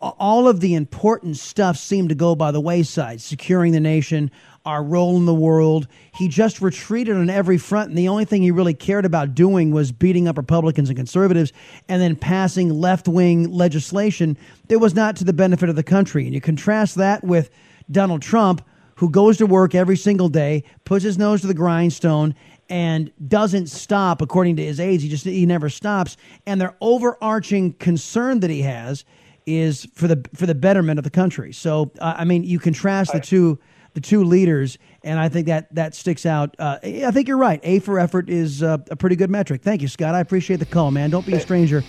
all 0.00 0.48
of 0.48 0.60
the 0.60 0.74
important 0.74 1.36
stuff 1.36 1.76
seemed 1.76 2.10
to 2.10 2.14
go 2.14 2.34
by 2.34 2.50
the 2.50 2.60
wayside. 2.60 3.20
Securing 3.20 3.72
the 3.72 3.80
nation, 3.80 4.30
our 4.64 4.82
role 4.82 5.16
in 5.16 5.24
the 5.24 5.34
world. 5.34 5.88
He 6.14 6.28
just 6.28 6.60
retreated 6.60 7.16
on 7.16 7.30
every 7.30 7.58
front, 7.58 7.88
and 7.88 7.98
the 7.98 8.08
only 8.08 8.24
thing 8.24 8.42
he 8.42 8.50
really 8.50 8.74
cared 8.74 9.04
about 9.04 9.34
doing 9.34 9.72
was 9.72 9.90
beating 9.92 10.28
up 10.28 10.36
Republicans 10.36 10.88
and 10.88 10.96
conservatives 10.96 11.52
and 11.88 12.00
then 12.00 12.16
passing 12.16 12.70
left 12.70 13.08
wing 13.08 13.50
legislation 13.50 14.36
that 14.68 14.78
was 14.78 14.94
not 14.94 15.16
to 15.16 15.24
the 15.24 15.32
benefit 15.32 15.68
of 15.68 15.76
the 15.76 15.82
country. 15.82 16.24
And 16.24 16.34
you 16.34 16.40
contrast 16.40 16.96
that 16.96 17.24
with 17.24 17.50
Donald 17.90 18.22
Trump, 18.22 18.64
who 18.96 19.10
goes 19.10 19.38
to 19.38 19.46
work 19.46 19.74
every 19.74 19.96
single 19.96 20.28
day, 20.28 20.64
puts 20.84 21.04
his 21.04 21.18
nose 21.18 21.40
to 21.40 21.46
the 21.46 21.54
grindstone, 21.54 22.34
and 22.68 23.10
doesn't 23.26 23.66
stop 23.66 24.22
according 24.22 24.56
to 24.56 24.64
his 24.64 24.78
aides. 24.78 25.02
He 25.02 25.08
just 25.08 25.24
he 25.24 25.44
never 25.44 25.68
stops. 25.68 26.16
And 26.46 26.60
their 26.60 26.76
overarching 26.80 27.72
concern 27.74 28.40
that 28.40 28.50
he 28.50 28.62
has 28.62 29.04
is 29.46 29.86
for 29.94 30.08
the 30.08 30.24
for 30.34 30.46
the 30.46 30.54
betterment 30.54 30.98
of 30.98 31.04
the 31.04 31.10
country. 31.10 31.52
So 31.52 31.90
uh, 31.98 32.14
I 32.18 32.24
mean, 32.24 32.44
you 32.44 32.58
contrast 32.58 33.12
the 33.12 33.20
two 33.20 33.58
the 33.94 34.00
two 34.00 34.24
leaders, 34.24 34.78
and 35.02 35.18
I 35.18 35.28
think 35.28 35.46
that 35.46 35.74
that 35.74 35.94
sticks 35.94 36.24
out. 36.24 36.56
Uh, 36.58 36.78
I 36.82 37.10
think 37.10 37.28
you're 37.28 37.38
right. 37.38 37.60
A 37.62 37.78
for 37.80 37.98
effort 37.98 38.30
is 38.30 38.62
uh, 38.62 38.78
a 38.90 38.96
pretty 38.96 39.16
good 39.16 39.30
metric. 39.30 39.62
Thank 39.62 39.82
you, 39.82 39.88
Scott. 39.88 40.14
I 40.14 40.20
appreciate 40.20 40.56
the 40.56 40.66
call, 40.66 40.90
man. 40.90 41.10
Don't 41.10 41.26
be 41.26 41.34
a 41.34 41.40
stranger 41.40 41.82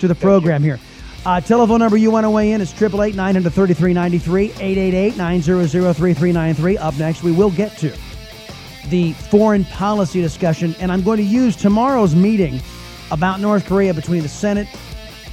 to 0.00 0.08
the 0.08 0.14
program 0.14 0.62
here. 0.62 0.78
Uh, 1.26 1.38
telephone 1.38 1.80
number 1.80 1.98
you 1.98 2.10
want 2.10 2.24
to 2.24 2.30
weigh 2.30 2.52
in 2.52 2.62
is 2.62 2.72
888 2.72 3.14
900 3.14 3.52
3393, 3.52 4.44
888 4.52 5.16
900 5.18 5.68
3393. 5.68 6.78
Up 6.78 6.96
next, 6.96 7.22
we 7.22 7.30
will 7.30 7.50
get 7.50 7.76
to 7.78 7.94
the 8.88 9.12
foreign 9.12 9.64
policy 9.66 10.22
discussion, 10.22 10.74
and 10.80 10.90
I'm 10.90 11.02
going 11.02 11.18
to 11.18 11.22
use 11.22 11.56
tomorrow's 11.56 12.14
meeting 12.14 12.60
about 13.10 13.38
North 13.40 13.66
Korea 13.66 13.92
between 13.92 14.22
the 14.22 14.28
Senate 14.28 14.66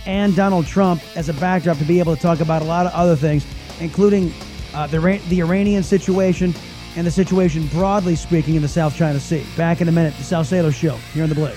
and 0.08 0.36
Donald 0.36 0.66
Trump 0.66 1.04
as 1.16 1.30
a 1.30 1.34
backdrop 1.34 1.78
to 1.78 1.84
be 1.84 2.00
able 2.00 2.16
to 2.16 2.22
talk 2.22 2.40
about 2.40 2.62
a 2.62 2.66
lot 2.66 2.88
of 2.88 2.94
other 2.94 3.16
things, 3.16 3.46
including 3.80 4.34
uh, 4.74 4.88
the, 4.88 5.22
the 5.28 5.42
Iranian 5.42 5.84
situation 5.84 6.56
and 6.96 7.06
the 7.06 7.12
situation, 7.12 7.68
broadly 7.68 8.16
speaking, 8.16 8.56
in 8.56 8.62
the 8.62 8.68
South 8.68 8.96
China 8.96 9.20
Sea. 9.20 9.46
Back 9.56 9.82
in 9.82 9.88
a 9.88 9.92
minute, 9.92 10.16
the 10.18 10.24
Salcedo 10.24 10.72
Show 10.72 10.96
here 11.14 11.24
on 11.24 11.30
The 11.30 11.36
Blaze. 11.36 11.56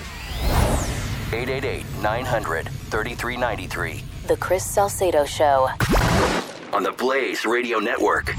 888 1.33 1.85
900 2.03 2.67
3393. 2.69 4.03
The 4.27 4.37
Chris 4.37 4.65
Salcedo 4.65 5.25
Show. 5.25 5.69
On 6.73 6.83
the 6.83 6.91
Blaze 6.91 7.45
Radio 7.45 7.79
Network. 7.79 8.35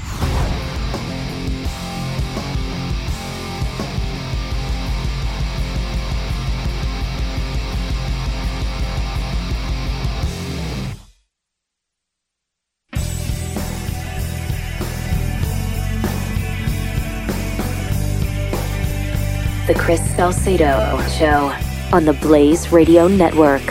The 19.65 19.73
Chris 19.75 20.01
Salcedo 20.17 21.01
Show 21.17 21.55
on 21.93 22.03
the 22.03 22.11
Blaze 22.11 22.73
Radio 22.73 23.07
Network. 23.07 23.61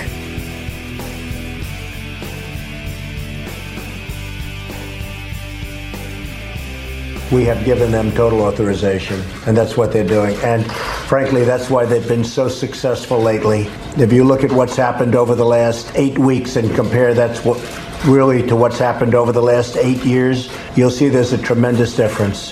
We 7.30 7.44
have 7.44 7.62
given 7.66 7.92
them 7.92 8.10
total 8.12 8.40
authorization, 8.40 9.20
and 9.46 9.54
that's 9.54 9.76
what 9.76 9.92
they're 9.92 10.02
doing. 10.02 10.34
And 10.36 10.64
frankly, 10.72 11.44
that's 11.44 11.68
why 11.68 11.84
they've 11.84 12.08
been 12.08 12.24
so 12.24 12.48
successful 12.48 13.20
lately. 13.20 13.68
If 13.98 14.14
you 14.14 14.24
look 14.24 14.44
at 14.44 14.52
what's 14.52 14.76
happened 14.76 15.14
over 15.14 15.34
the 15.34 15.44
last 15.44 15.92
eight 15.94 16.18
weeks 16.18 16.56
and 16.56 16.74
compare 16.74 17.12
that's 17.12 17.44
what 17.44 17.58
really 18.06 18.46
to 18.46 18.56
what's 18.56 18.78
happened 18.78 19.14
over 19.14 19.30
the 19.30 19.42
last 19.42 19.76
eight 19.76 20.02
years, 20.06 20.50
you'll 20.74 20.90
see 20.90 21.10
there's 21.10 21.34
a 21.34 21.38
tremendous 21.38 21.94
difference. 21.94 22.50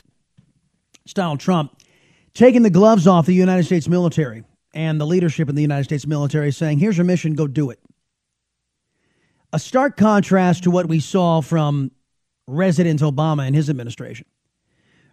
It's 1.06 1.14
Donald 1.14 1.40
Trump 1.40 1.79
taking 2.34 2.62
the 2.62 2.70
gloves 2.70 3.06
off 3.06 3.26
the 3.26 3.34
United 3.34 3.64
States 3.64 3.88
military 3.88 4.44
and 4.72 5.00
the 5.00 5.06
leadership 5.06 5.48
in 5.48 5.54
the 5.54 5.62
United 5.62 5.84
States 5.84 6.06
military 6.06 6.52
saying, 6.52 6.78
here's 6.78 6.96
your 6.96 7.04
mission, 7.04 7.34
go 7.34 7.46
do 7.46 7.70
it. 7.70 7.80
A 9.52 9.58
stark 9.58 9.96
contrast 9.96 10.64
to 10.64 10.70
what 10.70 10.86
we 10.86 11.00
saw 11.00 11.40
from 11.40 11.90
President 12.46 13.00
Obama 13.00 13.46
and 13.46 13.54
his 13.54 13.68
administration. 13.68 14.26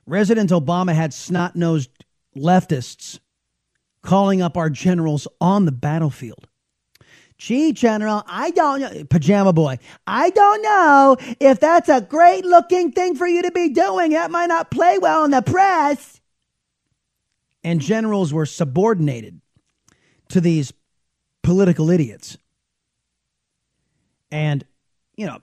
President 0.07 0.51
Obama 0.51 0.93
had 0.93 1.13
snot 1.13 1.55
nosed 1.55 1.89
leftists 2.35 3.19
calling 4.03 4.41
up 4.41 4.55
our 4.55 4.69
generals 4.69 5.27
on 5.41 5.65
the 5.65 5.71
battlefield. 5.71 6.47
Gee, 7.37 7.71
General, 7.71 8.23
I 8.25 8.49
don't 8.51 8.79
know, 8.79 9.03
Pajama 9.03 9.53
Boy, 9.53 9.77
I 10.07 10.31
don't 10.31 10.61
know 10.63 11.17
if 11.39 11.59
that's 11.59 11.87
a 11.87 12.01
great 12.01 12.45
looking 12.45 12.91
thing 12.91 13.15
for 13.15 13.27
you 13.27 13.43
to 13.43 13.51
be 13.51 13.69
doing. 13.69 14.11
That 14.11 14.31
might 14.31 14.47
not 14.47 14.71
play 14.71 14.97
well 14.97 15.23
in 15.23 15.31
the 15.31 15.43
press. 15.43 16.16
And 17.67 17.81
generals 17.81 18.33
were 18.33 18.45
subordinated 18.45 19.41
to 20.29 20.39
these 20.39 20.71
political 21.43 21.89
idiots. 21.89 22.37
And, 24.31 24.63
you 25.17 25.25
know, 25.25 25.39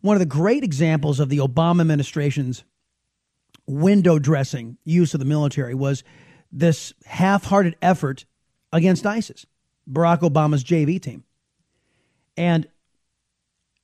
one 0.00 0.16
of 0.16 0.20
the 0.20 0.24
great 0.24 0.64
examples 0.64 1.20
of 1.20 1.28
the 1.28 1.36
Obama 1.36 1.82
administration's 1.82 2.64
window 3.66 4.18
dressing 4.18 4.78
use 4.82 5.12
of 5.12 5.20
the 5.20 5.26
military 5.26 5.74
was 5.74 6.04
this 6.50 6.94
half 7.04 7.44
hearted 7.44 7.76
effort 7.82 8.24
against 8.72 9.04
ISIS, 9.04 9.44
Barack 9.86 10.20
Obama's 10.20 10.64
JV 10.64 10.98
team. 10.98 11.22
And 12.38 12.66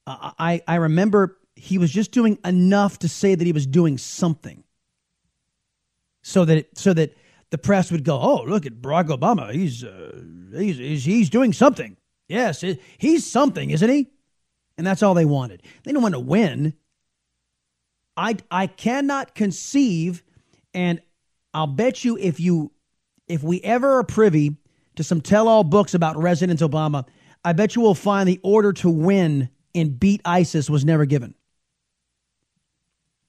I, 0.07 0.62
I 0.67 0.77
remember 0.77 1.37
he 1.55 1.77
was 1.77 1.91
just 1.91 2.12
doing 2.12 2.38
enough 2.47 3.01
to 3.01 3.11
say 3.11 3.35
that 3.35 3.45
he 3.45 3.53
was 3.53 3.67
doing 3.67 3.99
something 3.99 4.65
so 6.23 6.47
that 6.47 6.57
it, 6.57 6.79
so 6.79 6.95
that 6.95 7.15
the 7.53 7.59
press 7.59 7.93
would 7.93 8.03
go, 8.03 8.19
"Oh, 8.19 8.43
look 8.43 8.67
at 8.67 8.81
Barack 8.81 9.09
Obama. 9.09 9.53
He's 9.53 9.85
uh, 9.85 10.21
he's, 10.57 10.79
he's 10.79 11.05
he's 11.05 11.31
doing 11.31 11.53
something. 11.53 11.97
Yes, 12.27 12.65
he's 12.99 13.31
something, 13.31 13.71
isn't 13.71 13.88
he?" 13.88 14.09
And 14.79 14.87
that's 14.87 15.03
all 15.03 15.12
they 15.15 15.27
wanted. 15.27 15.62
They 15.62 15.93
didn't 15.93 16.03
want 16.03 16.15
to 16.15 16.21
win. 16.21 16.75
I 18.17 18.38
I 18.51 18.67
cannot 18.67 19.35
conceive, 19.35 20.25
and 20.73 21.01
I'll 21.53 21.67
bet 21.67 22.05
you 22.05 22.17
if 22.17 22.41
you 22.41 22.73
if 23.29 23.43
we 23.43 23.61
ever 23.61 23.99
are 23.99 24.05
privy 24.05 24.57
to 24.97 25.05
some 25.05 25.21
tell-all 25.21 25.62
books 25.62 25.93
about 25.93 26.19
President 26.19 26.61
Obama, 26.61 27.07
I 27.45 27.53
bet 27.53 27.77
you 27.77 27.83
will 27.83 27.95
find 27.95 28.27
the 28.27 28.41
order 28.43 28.73
to 28.75 28.88
win 28.88 29.51
and 29.75 30.01
beat 30.01 30.23
ISIS 30.25 30.69
was 30.71 30.85
never 30.85 31.05
given. 31.05 31.35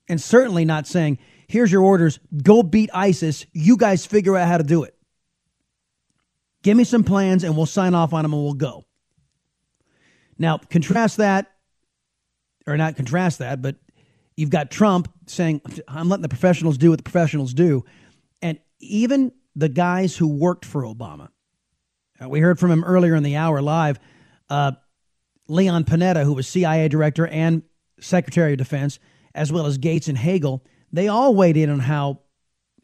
And 0.10 0.20
certainly 0.20 0.66
not 0.66 0.88
saying, 0.88 1.20
Here's 1.54 1.72
your 1.72 1.84
orders. 1.84 2.20
Go 2.42 2.64
beat 2.64 2.90
ISIS. 2.96 3.46
You 3.54 3.78
guys 3.78 4.08
figure 4.08 4.36
out 4.36 4.48
how 4.48 4.58
to 4.58 4.64
do 4.64 4.86
it. 4.86 4.96
Give 6.64 6.76
me 6.76 6.84
some 6.84 7.04
plans 7.04 7.44
and 7.44 7.56
we'll 7.56 7.68
sign 7.68 7.94
off 7.94 8.12
on 8.12 8.24
them 8.24 8.34
and 8.34 8.42
we'll 8.42 8.56
go. 8.56 8.86
Now, 10.40 10.58
contrast 10.58 11.18
that, 11.18 11.52
or 12.66 12.76
not 12.76 12.96
contrast 12.96 13.38
that, 13.38 13.62
but 13.62 13.76
you've 14.36 14.50
got 14.50 14.72
Trump 14.72 15.14
saying, 15.28 15.62
I'm 15.88 16.10
letting 16.10 16.24
the 16.24 16.28
professionals 16.28 16.80
do 16.80 16.90
what 16.90 16.98
the 16.98 17.04
professionals 17.04 17.54
do. 17.54 17.86
And 18.42 18.58
even 18.80 19.32
the 19.56 19.70
guys 19.70 20.18
who 20.18 20.30
worked 20.30 20.66
for 20.66 20.82
Obama, 20.82 21.30
uh, 22.20 22.30
we 22.30 22.40
heard 22.40 22.58
from 22.58 22.72
him 22.72 22.84
earlier 22.84 23.14
in 23.14 23.22
the 23.22 23.36
hour 23.36 23.62
live, 23.62 24.00
uh, 24.50 24.72
Leon 25.48 25.84
Panetta, 25.84 26.24
who 26.24 26.34
was 26.34 26.48
CIA 26.48 26.88
director 26.88 27.28
and 27.28 27.62
Secretary 28.00 28.54
of 28.54 28.58
Defense, 28.58 28.98
as 29.36 29.52
well 29.52 29.68
as 29.68 29.78
Gates 29.78 30.08
and 30.08 30.18
Hagel, 30.18 30.64
they 30.94 31.10
all 31.10 31.36
weighed 31.36 31.58
in 31.58 31.70
on 31.70 31.80
how 31.80 32.20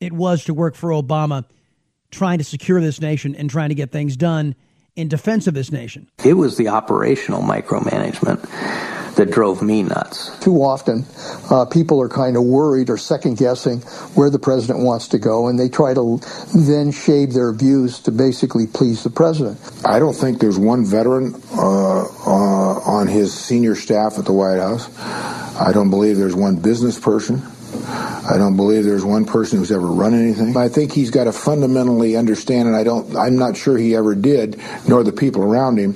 it 0.01 0.11
was 0.11 0.43
to 0.45 0.53
work 0.53 0.75
for 0.75 0.89
Obama 0.89 1.45
trying 2.11 2.39
to 2.39 2.43
secure 2.43 2.81
this 2.81 2.99
nation 2.99 3.35
and 3.35 3.49
trying 3.49 3.69
to 3.69 3.75
get 3.75 3.91
things 3.91 4.17
done 4.17 4.55
in 4.95 5.07
defense 5.07 5.47
of 5.47 5.53
this 5.53 5.71
nation. 5.71 6.09
It 6.25 6.33
was 6.33 6.57
the 6.57 6.67
operational 6.67 7.41
micromanagement 7.41 8.41
that 9.15 9.31
drove 9.31 9.61
me 9.61 9.83
nuts. 9.83 10.37
Too 10.39 10.55
often, 10.63 11.05
uh, 11.51 11.65
people 11.65 12.01
are 12.01 12.09
kind 12.09 12.37
of 12.37 12.43
worried 12.43 12.89
or 12.89 12.97
second 12.97 13.37
guessing 13.37 13.79
where 14.15 14.29
the 14.29 14.39
president 14.39 14.79
wants 14.79 15.09
to 15.09 15.19
go, 15.19 15.47
and 15.47 15.59
they 15.59 15.69
try 15.69 15.93
to 15.93 16.19
then 16.55 16.91
shade 16.91 17.33
their 17.33 17.51
views 17.51 17.99
to 17.99 18.11
basically 18.11 18.65
please 18.65 19.03
the 19.03 19.09
president. 19.09 19.59
I 19.85 19.99
don't 19.99 20.13
think 20.13 20.39
there's 20.39 20.57
one 20.57 20.85
veteran 20.85 21.35
uh, 21.53 22.05
uh, 22.05 22.79
on 22.79 23.07
his 23.07 23.33
senior 23.33 23.75
staff 23.75 24.17
at 24.17 24.25
the 24.25 24.33
White 24.33 24.59
House. 24.59 24.89
I 25.59 25.73
don't 25.73 25.89
believe 25.89 26.17
there's 26.17 26.35
one 26.35 26.55
business 26.55 26.97
person. 26.97 27.41
I 27.73 28.37
don't 28.37 28.55
believe 28.55 28.83
there's 28.83 29.05
one 29.05 29.25
person 29.25 29.59
who's 29.59 29.71
ever 29.71 29.87
run 29.87 30.13
anything. 30.13 30.55
I 30.55 30.69
think 30.69 30.91
he's 30.91 31.09
got 31.09 31.25
to 31.25 31.31
fundamentally 31.31 32.15
understand, 32.15 32.67
and 32.67 32.75
I 32.75 32.83
don't. 32.83 33.15
I'm 33.15 33.37
not 33.37 33.57
sure 33.57 33.77
he 33.77 33.95
ever 33.95 34.15
did, 34.15 34.61
nor 34.87 35.03
the 35.03 35.11
people 35.11 35.43
around 35.43 35.77
him, 35.77 35.93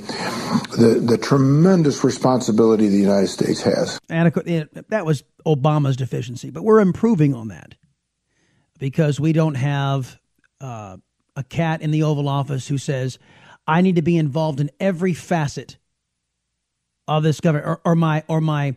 the 0.78 1.02
the 1.06 1.18
tremendous 1.18 2.04
responsibility 2.04 2.88
the 2.88 2.98
United 2.98 3.28
States 3.28 3.62
has. 3.62 4.00
And 4.10 4.34
that 4.90 5.06
was 5.06 5.24
Obama's 5.46 5.96
deficiency, 5.96 6.50
but 6.50 6.64
we're 6.64 6.80
improving 6.80 7.34
on 7.34 7.50
that 7.50 7.76
because 8.80 9.20
we 9.20 9.34
don't 9.34 9.56
have 9.56 10.20
uh, 10.62 10.98
a 11.36 11.44
cat 11.44 11.82
in 11.82 11.92
the 11.92 12.04
Oval 12.04 12.28
Office 12.28 12.68
who 12.68 12.78
says, 12.78 13.20
"I 13.68 13.82
need 13.82 13.98
to 13.98 14.02
be 14.02 14.18
involved 14.18 14.60
in 14.60 14.72
every 14.80 15.14
facet 15.14 15.78
of 17.08 17.24
this 17.24 17.40
government," 17.40 17.68
or, 17.68 17.82
or 17.86 17.96
my 17.96 18.24
or 18.28 18.42
my 18.42 18.76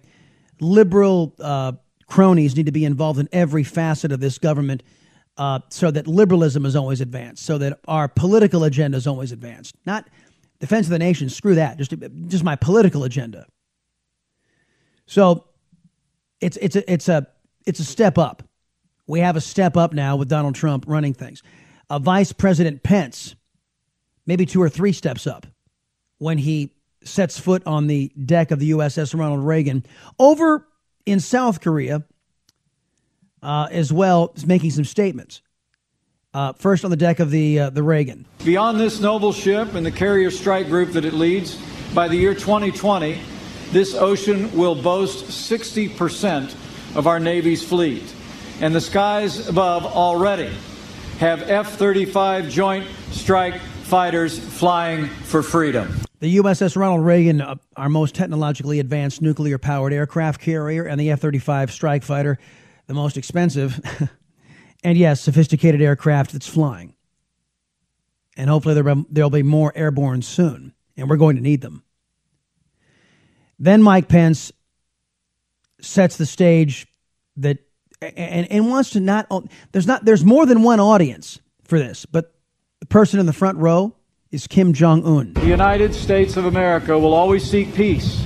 liberal 0.60 1.34
uh, 1.38 1.72
cronies 2.06 2.56
need 2.56 2.66
to 2.66 2.72
be 2.72 2.84
involved 2.84 3.18
in 3.18 3.28
every 3.32 3.64
facet 3.64 4.12
of 4.12 4.20
this 4.20 4.38
government. 4.38 4.82
Uh, 5.36 5.60
so 5.68 5.90
that 5.90 6.06
liberalism 6.06 6.64
is 6.64 6.74
always 6.74 7.02
advanced, 7.02 7.44
so 7.44 7.58
that 7.58 7.78
our 7.86 8.08
political 8.08 8.64
agenda 8.64 8.96
is 8.96 9.06
always 9.06 9.32
advanced. 9.32 9.74
Not 9.84 10.08
defense 10.60 10.86
of 10.86 10.90
the 10.90 10.98
nation, 10.98 11.28
screw 11.28 11.56
that. 11.56 11.76
Just 11.76 11.92
just 12.26 12.42
my 12.42 12.56
political 12.56 13.04
agenda. 13.04 13.46
So 15.04 15.44
it's 16.40 16.56
it's 16.56 16.76
a 16.76 16.90
it's 16.90 17.08
a 17.08 17.26
it's 17.66 17.80
a 17.80 17.84
step 17.84 18.16
up. 18.16 18.42
We 19.06 19.20
have 19.20 19.36
a 19.36 19.40
step 19.40 19.76
up 19.76 19.92
now 19.92 20.16
with 20.16 20.28
Donald 20.28 20.54
Trump 20.54 20.84
running 20.88 21.14
things. 21.14 21.42
Uh, 21.88 21.98
Vice 21.98 22.32
President 22.32 22.82
Pence, 22.82 23.36
maybe 24.26 24.46
two 24.46 24.62
or 24.62 24.68
three 24.68 24.92
steps 24.92 25.26
up 25.26 25.46
when 26.18 26.38
he 26.38 26.72
sets 27.04 27.38
foot 27.38 27.62
on 27.66 27.86
the 27.86 28.10
deck 28.24 28.50
of 28.50 28.58
the 28.58 28.70
USS 28.70 29.16
Ronald 29.16 29.44
Reagan 29.46 29.84
over 30.18 30.66
in 31.06 31.20
South 31.20 31.60
Korea 31.60 32.04
uh, 33.42 33.68
as 33.70 33.92
well, 33.92 34.32
is 34.34 34.46
making 34.46 34.72
some 34.72 34.84
statements. 34.84 35.40
Uh, 36.34 36.52
first 36.52 36.84
on 36.84 36.90
the 36.90 36.96
deck 36.96 37.18
of 37.18 37.30
the 37.30 37.60
uh, 37.60 37.70
the 37.70 37.82
Reagan. 37.82 38.26
Beyond 38.44 38.78
this 38.78 39.00
noble 39.00 39.32
ship 39.32 39.74
and 39.74 39.86
the 39.86 39.90
carrier 39.90 40.30
strike 40.30 40.66
group 40.66 40.92
that 40.92 41.06
it 41.06 41.14
leads, 41.14 41.58
by 41.94 42.08
the 42.08 42.16
year 42.16 42.34
2020, 42.34 43.18
this 43.70 43.94
ocean 43.94 44.54
will 44.54 44.74
boast 44.74 45.30
60 45.30 45.88
percent 45.90 46.54
of 46.94 47.06
our 47.06 47.18
Navy's 47.18 47.66
fleet. 47.66 48.02
And 48.60 48.74
the 48.74 48.80
skies 48.80 49.48
above 49.48 49.86
already 49.86 50.52
have 51.18 51.48
F 51.48 51.76
35 51.76 52.50
Joint 52.50 52.86
Strike 53.12 53.58
Fighters 53.84 54.38
flying 54.38 55.06
for 55.06 55.42
freedom. 55.42 56.05
The 56.18 56.36
USS 56.38 56.76
Ronald 56.76 57.04
Reagan, 57.04 57.42
uh, 57.42 57.56
our 57.76 57.90
most 57.90 58.14
technologically 58.14 58.80
advanced 58.80 59.20
nuclear 59.20 59.58
powered 59.58 59.92
aircraft 59.92 60.40
carrier, 60.40 60.84
and 60.84 60.98
the 60.98 61.10
F 61.10 61.20
35 61.20 61.70
Strike 61.70 62.02
Fighter, 62.02 62.38
the 62.86 62.94
most 62.94 63.18
expensive, 63.18 63.80
and 64.84 64.96
yes, 64.96 65.20
sophisticated 65.20 65.82
aircraft 65.82 66.32
that's 66.32 66.48
flying. 66.48 66.94
And 68.36 68.48
hopefully 68.48 68.80
there'll 69.10 69.30
be 69.30 69.42
more 69.42 69.72
airborne 69.74 70.22
soon, 70.22 70.72
and 70.96 71.10
we're 71.10 71.16
going 71.16 71.36
to 71.36 71.42
need 71.42 71.60
them. 71.60 71.82
Then 73.58 73.82
Mike 73.82 74.08
Pence 74.08 74.52
sets 75.80 76.16
the 76.16 76.26
stage 76.26 76.86
that 77.36 77.58
and, 78.02 78.50
and 78.50 78.68
wants 78.68 78.90
to 78.90 79.00
not 79.00 79.26
there's 79.72 79.86
not 79.86 80.04
there's 80.04 80.24
more 80.24 80.44
than 80.44 80.62
one 80.62 80.80
audience 80.80 81.40
for 81.64 81.78
this, 81.78 82.04
but 82.04 82.34
the 82.80 82.86
person 82.86 83.18
in 83.18 83.26
the 83.26 83.32
front 83.32 83.58
row 83.58 83.95
is 84.32 84.46
Kim 84.48 84.72
Jong 84.72 85.04
Un. 85.04 85.34
The 85.34 85.46
United 85.46 85.94
States 85.94 86.36
of 86.36 86.46
America 86.46 86.98
will 86.98 87.14
always 87.14 87.48
seek 87.48 87.74
peace, 87.74 88.24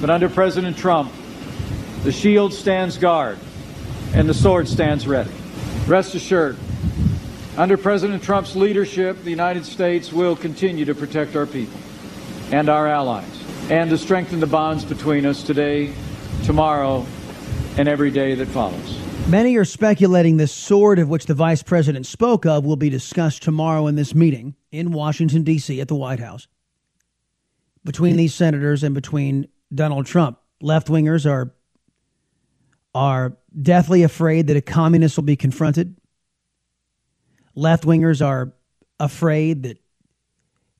but 0.00 0.08
under 0.08 0.28
President 0.28 0.76
Trump, 0.78 1.12
the 2.02 2.12
shield 2.12 2.54
stands 2.54 2.96
guard 2.96 3.38
and 4.14 4.26
the 4.26 4.32
sword 4.32 4.66
stands 4.66 5.06
ready. 5.06 5.30
Rest 5.86 6.14
assured, 6.14 6.56
under 7.58 7.76
President 7.76 8.22
Trump's 8.22 8.56
leadership, 8.56 9.22
the 9.22 9.30
United 9.30 9.66
States 9.66 10.12
will 10.12 10.34
continue 10.34 10.86
to 10.86 10.94
protect 10.94 11.36
our 11.36 11.46
people 11.46 11.78
and 12.50 12.70
our 12.70 12.88
allies 12.88 13.44
and 13.68 13.90
to 13.90 13.98
strengthen 13.98 14.40
the 14.40 14.46
bonds 14.46 14.84
between 14.84 15.26
us 15.26 15.42
today, 15.42 15.92
tomorrow, 16.44 17.04
and 17.76 17.86
every 17.86 18.10
day 18.10 18.34
that 18.34 18.48
follows. 18.48 19.07
Many 19.28 19.56
are 19.56 19.66
speculating 19.66 20.38
this 20.38 20.50
sword 20.50 20.98
of 20.98 21.10
which 21.10 21.26
the 21.26 21.34
vice 21.34 21.62
president 21.62 22.06
spoke 22.06 22.46
of 22.46 22.64
will 22.64 22.76
be 22.76 22.88
discussed 22.88 23.42
tomorrow 23.42 23.86
in 23.86 23.94
this 23.94 24.14
meeting 24.14 24.54
in 24.72 24.90
Washington, 24.90 25.42
D.C., 25.42 25.82
at 25.82 25.88
the 25.88 25.94
White 25.94 26.18
House 26.18 26.48
between 27.84 28.16
these 28.16 28.34
senators 28.34 28.82
and 28.82 28.94
between 28.94 29.46
Donald 29.74 30.06
Trump. 30.06 30.38
Left 30.62 30.88
wingers 30.88 31.30
are, 31.30 31.52
are 32.94 33.36
deathly 33.60 34.02
afraid 34.02 34.46
that 34.46 34.56
a 34.56 34.62
communist 34.62 35.18
will 35.18 35.24
be 35.24 35.36
confronted. 35.36 35.94
Left 37.54 37.84
wingers 37.84 38.24
are 38.26 38.54
afraid 38.98 39.64
that 39.64 39.76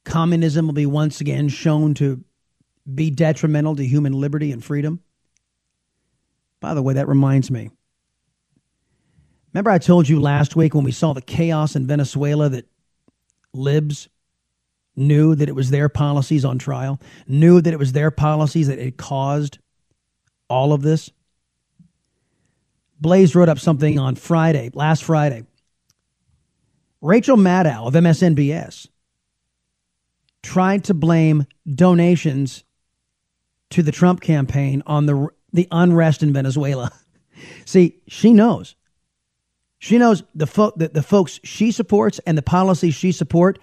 communism 0.04 0.68
will 0.68 0.72
be 0.72 0.86
once 0.86 1.20
again 1.20 1.50
shown 1.50 1.92
to 1.94 2.24
be 2.94 3.10
detrimental 3.10 3.76
to 3.76 3.84
human 3.84 4.14
liberty 4.14 4.52
and 4.52 4.64
freedom. 4.64 5.02
By 6.60 6.72
the 6.72 6.82
way, 6.82 6.94
that 6.94 7.08
reminds 7.08 7.50
me. 7.50 7.68
Remember, 9.52 9.70
I 9.70 9.78
told 9.78 10.08
you 10.08 10.20
last 10.20 10.56
week 10.56 10.74
when 10.74 10.84
we 10.84 10.92
saw 10.92 11.12
the 11.12 11.22
chaos 11.22 11.74
in 11.74 11.86
Venezuela 11.86 12.48
that 12.48 12.68
libs 13.54 14.08
knew 14.94 15.34
that 15.34 15.48
it 15.48 15.54
was 15.54 15.70
their 15.70 15.88
policies 15.88 16.44
on 16.44 16.58
trial, 16.58 17.00
knew 17.26 17.60
that 17.60 17.72
it 17.72 17.78
was 17.78 17.92
their 17.92 18.10
policies 18.10 18.68
that 18.68 18.78
had 18.78 18.96
caused 18.96 19.58
all 20.48 20.72
of 20.72 20.82
this? 20.82 21.10
Blaze 23.00 23.34
wrote 23.34 23.48
up 23.48 23.58
something 23.58 23.98
on 23.98 24.16
Friday, 24.16 24.70
last 24.74 25.04
Friday. 25.04 25.44
Rachel 27.00 27.36
Maddow 27.36 27.86
of 27.86 27.94
MSNBS 27.94 28.88
tried 30.42 30.84
to 30.84 30.94
blame 30.94 31.46
donations 31.72 32.64
to 33.70 33.82
the 33.82 33.92
Trump 33.92 34.20
campaign 34.20 34.82
on 34.86 35.06
the 35.06 35.28
the 35.52 35.68
unrest 35.70 36.22
in 36.22 36.32
Venezuela. 36.32 36.92
See, 37.64 38.00
she 38.06 38.32
knows. 38.32 38.74
She 39.78 39.98
knows 39.98 40.22
the, 40.34 40.46
fo- 40.46 40.72
the, 40.76 40.88
the 40.88 41.02
folks 41.02 41.40
she 41.44 41.70
supports 41.70 42.18
and 42.26 42.36
the 42.36 42.42
policies 42.42 42.94
she 42.94 43.12
support 43.12 43.58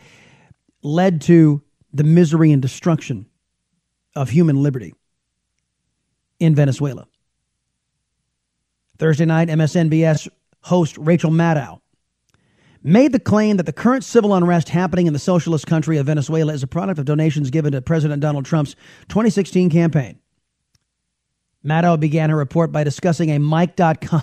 led 0.81 1.21
to 1.21 1.61
the 1.93 2.03
misery 2.03 2.51
and 2.51 2.61
destruction 2.61 3.25
of 4.15 4.29
human 4.29 4.61
liberty 4.61 4.93
in 6.39 6.55
Venezuela. 6.55 7.07
Thursday 8.97 9.25
night, 9.25 9.49
MSNBS 9.49 10.29
host 10.61 10.97
Rachel 10.97 11.31
Maddow 11.31 11.81
made 12.81 13.11
the 13.11 13.19
claim 13.19 13.57
that 13.57 13.65
the 13.65 13.73
current 13.73 14.03
civil 14.03 14.33
unrest 14.33 14.69
happening 14.69 15.07
in 15.07 15.13
the 15.13 15.19
socialist 15.19 15.67
country 15.67 15.97
of 15.97 16.05
Venezuela 16.05 16.53
is 16.53 16.63
a 16.63 16.67
product 16.67 16.99
of 16.99 17.05
donations 17.05 17.49
given 17.49 17.71
to 17.71 17.81
President 17.81 18.21
Donald 18.21 18.45
Trump's 18.45 18.75
2016 19.09 19.69
campaign. 19.69 20.19
Maddow 21.65 21.99
began 21.99 22.29
her 22.29 22.35
report 22.35 22.71
by 22.71 22.83
discussing 22.83 23.31
a 23.31 23.39
Mic.com, 23.39 24.21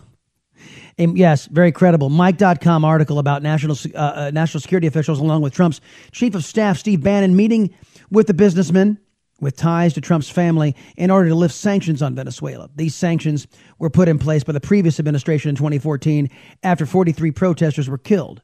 yes, 0.99 1.47
very 1.47 1.73
credible, 1.73 2.11
Mic.com 2.11 2.85
article 2.85 3.19
about 3.19 3.43
national, 3.43 3.77
uh, 3.95 3.99
uh, 3.99 4.31
national 4.33 4.61
security 4.61 4.87
officials, 4.87 5.19
along 5.19 5.43
with 5.43 5.53
Trump's 5.53 5.81
chief 6.13 6.35
of 6.35 6.45
staff, 6.45 6.79
Steve 6.79 7.03
Bannon, 7.03 7.37
meeting 7.37 7.75
with 8.11 8.27
the 8.27 8.35
businessman 8.35 8.99
with 9.41 9.57
ties 9.57 9.95
to 9.95 10.01
Trump's 10.01 10.31
family 10.31 10.77
in 10.97 11.11
order 11.11 11.29
to 11.29 11.35
lift 11.35 11.55
sanctions 11.55 12.01
on 12.01 12.15
Venezuela. 12.15 12.71
These 12.77 12.95
sanctions 12.95 13.49
were 13.79 13.91
put 13.91 14.09
in 14.09 14.19
place 14.19 14.45
by 14.45 14.53
the 14.53 14.61
previous 14.61 15.01
administration 15.01 15.49
in 15.49 15.57
2014 15.57 16.31
after 16.63 16.87
43 16.87 17.33
protesters 17.33 17.89
were 17.89 17.99
killed 17.99 18.41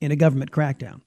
in 0.00 0.10
a 0.10 0.16
government 0.16 0.52
crackdown. 0.52 1.02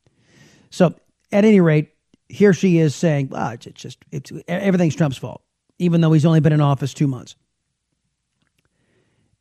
So, 0.69 0.93
at 1.31 1.45
any 1.45 1.59
rate, 1.59 1.89
here 2.29 2.53
she 2.53 2.77
is 2.77 2.95
saying, 2.95 3.29
well, 3.29 3.49
it's, 3.49 3.65
it's 3.65 3.81
just, 3.81 3.97
it's, 4.11 4.31
everything's 4.47 4.95
Trump's 4.95 5.17
fault 5.17 5.43
even 5.79 6.01
though 6.01 6.11
he's 6.11 6.25
only 6.25 6.39
been 6.39 6.53
in 6.53 6.61
office 6.61 6.93
two 6.93 7.07
months. 7.07 7.35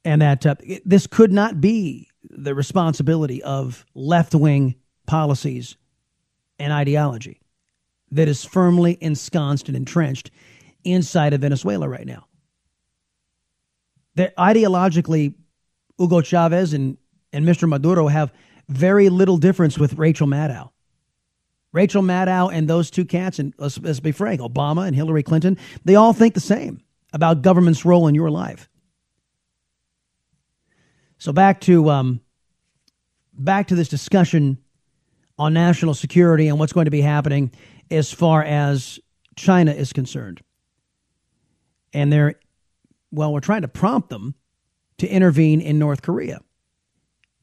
And 0.05 0.21
that 0.23 0.45
uh, 0.45 0.55
this 0.85 1.07
could 1.07 1.33
not 1.33 1.61
be 1.61 2.09
the 2.29 2.55
responsibility 2.55 3.43
of 3.43 3.85
left 3.95 4.35
wing 4.35 4.75
policies 5.07 5.77
and 6.59 6.73
ideology 6.73 7.41
that 8.11 8.29
is 8.29 8.45
firmly 8.45 8.99
ensconced 9.01 9.69
and 9.69 9.77
entrenched 9.77 10.31
inside 10.85 11.33
of 11.33 11.41
Venezuela 11.41 11.89
right 11.89 12.07
now. 12.07 12.27
That 14.17 14.37
ideologically, 14.37 15.35
Hugo 15.99 16.21
Chavez 16.21 16.73
and, 16.75 16.99
and 17.33 17.47
Mr. 17.47 17.69
Maduro 17.69 18.09
have 18.09 18.33
very 18.69 19.09
little 19.09 19.39
difference 19.39 19.79
with 19.79 19.95
Rachel 19.95 20.27
Maddow. 20.27 20.71
Rachel 21.73 22.03
Maddow 22.03 22.53
and 22.53 22.69
those 22.69 22.91
two 22.91 23.07
cats, 23.07 23.39
and 23.39 23.55
let's, 23.59 23.79
let's 23.79 24.01
be 24.01 24.13
frank, 24.13 24.41
Obama 24.41 24.87
and 24.87 24.95
Hillary 24.95 25.23
Clinton, 25.23 25.57
they 25.85 25.95
all 25.95 26.13
think 26.13 26.35
the 26.35 26.41
same 26.41 26.83
about 27.15 27.43
government's 27.43 27.85
role 27.85 28.09
in 28.09 28.15
your 28.15 28.31
life. 28.31 28.69
So 31.23 31.33
back 31.33 31.61
to 31.61 31.89
um, 31.89 32.21
back 33.33 33.69
to 33.69 33.77
this 33.77 33.87
discussion 33.87 34.59
on 35.39 35.55
national 35.55 35.95
security 35.95 36.49
and 36.49 36.59
what's 36.59 36.73
going 36.73 36.87
to 36.87 36.91
be 36.91 37.01
happening 37.01 37.53
as 37.93 38.11
far 38.11 38.43
as 38.43 38.99
China 39.37 39.71
is 39.71 39.93
concerned. 39.93 40.41
And 41.93 42.13
they're 42.13 42.35
well, 43.13 43.33
we're 43.33 43.39
trying 43.39 43.63
to 43.63 43.69
prompt 43.69 44.09
them 44.09 44.35
to 44.99 45.07
intervene 45.07 45.61
in 45.61 45.79
North 45.79 46.03
Korea. 46.03 46.41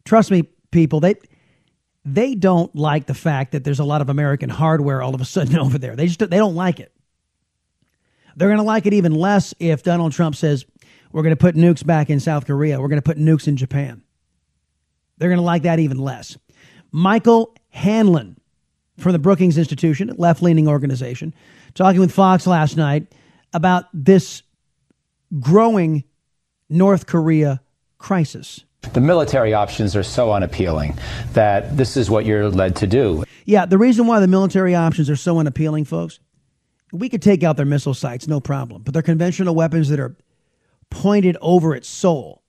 Trust 0.03 0.29
me, 0.29 0.43
people, 0.71 0.99
they 0.99 1.15
they 2.03 2.35
don't 2.35 2.75
like 2.75 3.05
the 3.05 3.13
fact 3.13 3.53
that 3.53 3.63
there's 3.63 3.79
a 3.79 3.85
lot 3.85 4.01
of 4.01 4.09
American 4.09 4.49
hardware 4.49 5.01
all 5.01 5.15
of 5.15 5.21
a 5.21 5.25
sudden 5.25 5.57
over 5.65 5.77
there. 5.77 5.95
They 5.95 6.07
just 6.07 6.19
they 6.19 6.27
don't 6.27 6.55
like 6.55 6.81
it. 6.81 6.91
They're 8.35 8.49
going 8.49 8.57
to 8.57 8.63
like 8.63 8.87
it 8.87 8.93
even 8.93 9.15
less 9.15 9.53
if 9.57 9.83
Donald 9.83 10.11
Trump 10.11 10.35
says 10.35 10.65
we're 11.11 11.23
going 11.23 11.35
to 11.35 11.39
put 11.39 11.55
nukes 11.55 11.85
back 11.85 12.09
in 12.09 12.19
South 12.19 12.45
Korea. 12.45 12.79
We're 12.79 12.87
going 12.87 13.01
to 13.01 13.05
put 13.05 13.17
nukes 13.17 13.47
in 13.47 13.57
Japan. 13.57 14.03
They're 15.17 15.29
going 15.29 15.39
to 15.39 15.43
like 15.43 15.63
that 15.63 15.79
even 15.79 15.97
less. 15.97 16.37
Michael 16.91 17.55
O'Hanlon 17.73 18.37
from 18.97 19.13
the 19.13 19.19
Brookings 19.19 19.57
Institution, 19.57 20.09
a 20.09 20.13
left 20.15 20.41
leaning 20.41 20.67
organization, 20.67 21.33
talking 21.73 21.99
with 21.99 22.11
Fox 22.11 22.45
last 22.47 22.77
night 22.77 23.07
about 23.53 23.85
this 23.93 24.43
growing 25.39 26.03
North 26.69 27.05
Korea 27.05 27.61
crisis. 27.97 28.65
The 28.93 29.01
military 29.01 29.53
options 29.53 29.95
are 29.95 30.03
so 30.03 30.31
unappealing 30.31 30.97
that 31.33 31.75
this 31.77 31.97
is 31.97 32.09
what 32.09 32.25
you're 32.25 32.49
led 32.49 32.75
to 32.77 32.87
do. 32.87 33.23
Yeah, 33.45 33.65
the 33.65 33.77
reason 33.77 34.07
why 34.07 34.19
the 34.19 34.27
military 34.27 34.75
options 34.75 35.09
are 35.09 35.15
so 35.15 35.39
unappealing, 35.39 35.85
folks, 35.85 36.19
we 36.91 37.09
could 37.09 37.21
take 37.21 37.43
out 37.43 37.57
their 37.57 37.65
missile 37.65 37.93
sites, 37.93 38.27
no 38.27 38.39
problem. 38.39 38.81
But 38.83 38.93
their 38.93 39.03
conventional 39.03 39.53
weapons 39.53 39.89
that 39.89 39.99
are 39.99 40.15
pointed 40.89 41.37
over 41.41 41.75
at 41.75 41.85
Seoul 41.85 42.43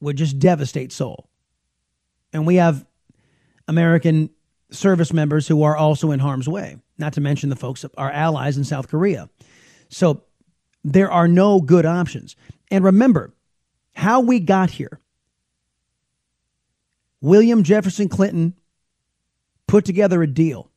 would 0.00 0.16
just 0.16 0.38
devastate 0.38 0.92
Seoul. 0.92 1.28
And 2.32 2.46
we 2.46 2.56
have 2.56 2.84
American 3.68 4.30
service 4.70 5.12
members 5.12 5.48
who 5.48 5.62
are 5.62 5.76
also 5.76 6.10
in 6.10 6.20
harm's 6.20 6.48
way, 6.48 6.76
not 6.98 7.12
to 7.14 7.20
mention 7.20 7.48
the 7.48 7.56
folks, 7.56 7.84
our 7.96 8.10
allies 8.10 8.56
in 8.56 8.64
South 8.64 8.88
Korea. 8.88 9.28
So 9.88 10.22
there 10.82 11.10
are 11.10 11.28
no 11.28 11.60
good 11.60 11.86
options. 11.86 12.36
And 12.70 12.84
remember 12.84 13.32
how 13.94 14.20
we 14.20 14.40
got 14.40 14.70
here. 14.70 15.00
William 17.20 17.62
Jefferson 17.62 18.08
Clinton 18.08 18.54
put 19.66 19.84
together 19.84 20.22
a 20.22 20.26
deal 20.26 20.70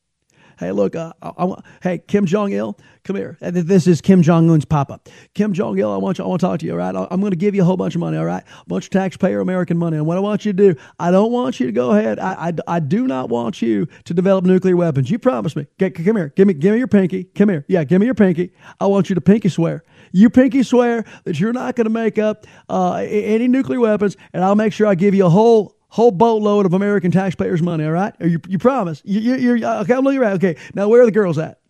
hey, 0.58 0.72
look, 0.72 0.96
uh, 0.96 1.12
I, 1.22 1.28
I, 1.28 1.54
hey, 1.82 1.98
Kim 1.98 2.26
Jong 2.26 2.52
Il, 2.52 2.78
come 3.04 3.16
here. 3.16 3.36
This 3.40 3.86
is 3.86 4.00
Kim 4.00 4.22
Jong 4.22 4.50
Un's 4.50 4.64
papa. 4.64 5.00
Kim 5.34 5.52
Jong 5.52 5.78
Il, 5.78 5.90
I 5.90 5.96
want 5.96 6.18
you, 6.18 6.24
I 6.24 6.28
want 6.28 6.40
to 6.40 6.46
talk 6.46 6.60
to 6.60 6.66
you. 6.66 6.72
All 6.72 6.78
right, 6.78 6.94
I'm 7.10 7.20
going 7.20 7.30
to 7.30 7.36
give 7.36 7.54
you 7.54 7.62
a 7.62 7.64
whole 7.64 7.76
bunch 7.76 7.94
of 7.94 8.00
money. 8.00 8.18
All 8.18 8.24
right, 8.24 8.42
a 8.42 8.64
bunch 8.66 8.86
of 8.86 8.90
taxpayer 8.90 9.40
American 9.40 9.78
money. 9.78 9.96
And 9.96 10.06
what 10.06 10.16
I 10.16 10.20
want 10.20 10.44
you 10.44 10.52
to 10.52 10.74
do, 10.74 10.80
I 10.98 11.10
don't 11.10 11.32
want 11.32 11.60
you 11.60 11.66
to 11.66 11.72
go 11.72 11.92
ahead. 11.92 12.18
I, 12.18 12.48
I, 12.48 12.52
I 12.76 12.80
do 12.80 13.06
not 13.06 13.28
want 13.28 13.62
you 13.62 13.86
to 14.04 14.14
develop 14.14 14.44
nuclear 14.44 14.76
weapons. 14.76 15.10
You 15.10 15.18
promise 15.18 15.56
me. 15.56 15.66
Get, 15.78 15.94
come 15.94 16.16
here. 16.16 16.32
Give 16.36 16.46
me, 16.46 16.54
give 16.54 16.72
me 16.72 16.78
your 16.78 16.88
pinky. 16.88 17.24
Come 17.24 17.48
here. 17.48 17.64
Yeah, 17.68 17.84
give 17.84 18.00
me 18.00 18.06
your 18.06 18.14
pinky. 18.14 18.52
I 18.80 18.86
want 18.86 19.08
you 19.08 19.14
to 19.14 19.20
pinky 19.20 19.48
swear. 19.48 19.84
You 20.12 20.30
pinky 20.30 20.62
swear 20.62 21.04
that 21.24 21.38
you're 21.38 21.52
not 21.52 21.76
going 21.76 21.86
to 21.86 21.90
make 21.90 22.18
up 22.18 22.46
uh, 22.68 23.04
any 23.08 23.48
nuclear 23.48 23.80
weapons, 23.80 24.16
and 24.32 24.44
I'll 24.44 24.54
make 24.54 24.72
sure 24.72 24.86
I 24.86 24.94
give 24.94 25.14
you 25.14 25.26
a 25.26 25.30
whole 25.30 25.77
whole 25.88 26.10
boatload 26.10 26.66
of 26.66 26.74
American 26.74 27.10
taxpayers' 27.10 27.62
money. 27.62 27.84
All 27.84 27.92
right, 27.92 28.14
you, 28.20 28.40
you 28.46 28.58
promise? 28.58 29.02
You, 29.04 29.20
you, 29.20 29.34
you're 29.36 29.68
uh, 29.68 29.82
okay. 29.82 29.94
I'm 29.94 30.04
looking 30.04 30.20
around. 30.20 30.34
Okay, 30.34 30.56
now 30.74 30.88
where 30.88 31.02
are 31.02 31.06
the 31.06 31.12
girls 31.12 31.38
at? 31.38 31.60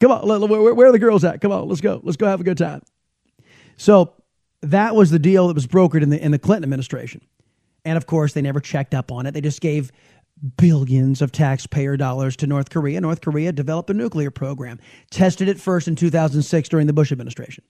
Come 0.00 0.10
on, 0.10 0.48
where, 0.48 0.74
where 0.74 0.88
are 0.88 0.92
the 0.92 0.98
girls 0.98 1.22
at? 1.24 1.40
Come 1.40 1.52
on, 1.52 1.68
let's 1.68 1.80
go. 1.80 2.00
Let's 2.02 2.16
go 2.16 2.26
have 2.26 2.40
a 2.40 2.44
good 2.44 2.58
time. 2.58 2.82
So 3.76 4.14
that 4.62 4.94
was 4.94 5.10
the 5.10 5.18
deal 5.18 5.48
that 5.48 5.54
was 5.54 5.66
brokered 5.66 6.02
in 6.02 6.10
the 6.10 6.22
in 6.22 6.32
the 6.32 6.38
Clinton 6.38 6.64
administration, 6.64 7.20
and 7.84 7.96
of 7.96 8.06
course 8.06 8.32
they 8.32 8.42
never 8.42 8.60
checked 8.60 8.94
up 8.94 9.12
on 9.12 9.26
it. 9.26 9.32
They 9.32 9.40
just 9.40 9.60
gave 9.60 9.92
billions 10.56 11.22
of 11.22 11.30
taxpayer 11.30 11.96
dollars 11.96 12.34
to 12.36 12.46
North 12.46 12.70
Korea. 12.70 13.00
North 13.00 13.20
Korea 13.20 13.52
developed 13.52 13.90
a 13.90 13.94
nuclear 13.94 14.30
program, 14.30 14.80
tested 15.10 15.48
it 15.48 15.60
first 15.60 15.86
in 15.86 15.94
2006 15.94 16.68
during 16.68 16.86
the 16.86 16.92
Bush 16.92 17.12
administration. 17.12 17.62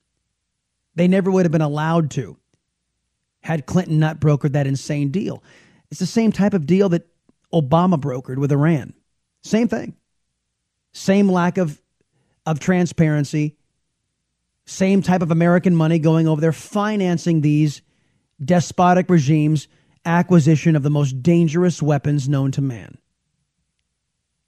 They 0.95 1.09
never 1.09 1.31
would 1.31 1.45
have 1.45 1.53
been 1.53 1.61
allowed 1.61 2.11
to 2.13 2.39
had 3.43 3.67
Clinton 3.67 3.99
not 3.99 4.21
brokered 4.21 4.53
that 4.53 4.67
insane 4.67 5.11
deal. 5.11 5.43
It's 5.91 6.01
the 6.01 6.07
same 6.07 6.33
type 6.33 6.55
of 6.55 6.67
deal 6.67 6.89
that 6.91 7.07
Obama 7.53 8.01
brokered 8.01 8.39
with 8.39 8.51
Iran. 8.51 8.95
Same 9.43 9.69
thing. 9.69 9.95
Same 10.93 11.29
lack 11.29 11.59
of, 11.59 11.81
of 12.47 12.61
transparency. 12.61 13.57
Same 14.65 15.03
type 15.03 15.23
of 15.23 15.31
American 15.31 15.75
money 15.75 15.99
going 15.99 16.29
over 16.29 16.41
there, 16.41 16.53
financing 16.53 17.41
these 17.41 17.83
despotic 18.43 19.11
regimes' 19.11 19.69
acquisition 20.05 20.77
of 20.77 20.83
the 20.83 20.91
most 20.91 21.23
dangerous 21.23 21.83
weapons 21.83 22.29
known 22.29 22.53
to 22.53 22.63
man. 22.63 22.97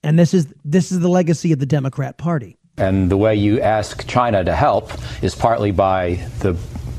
And 0.02 0.18
this 0.18 0.34
is, 0.34 0.52
this 0.64 0.92
is 0.92 1.00
the 1.00 1.08
legacy 1.08 1.52
of 1.52 1.58
the 1.58 1.66
Democrat 1.66 2.16
Party. 2.16 2.58
And 2.76 3.10
the 3.10 3.16
way 3.16 3.34
you 3.34 3.60
ask 3.60 4.06
China 4.06 4.44
to 4.44 4.54
help 4.54 4.92
is 5.22 5.34
partly 5.34 5.70
by 5.70 6.26
the 6.40 6.54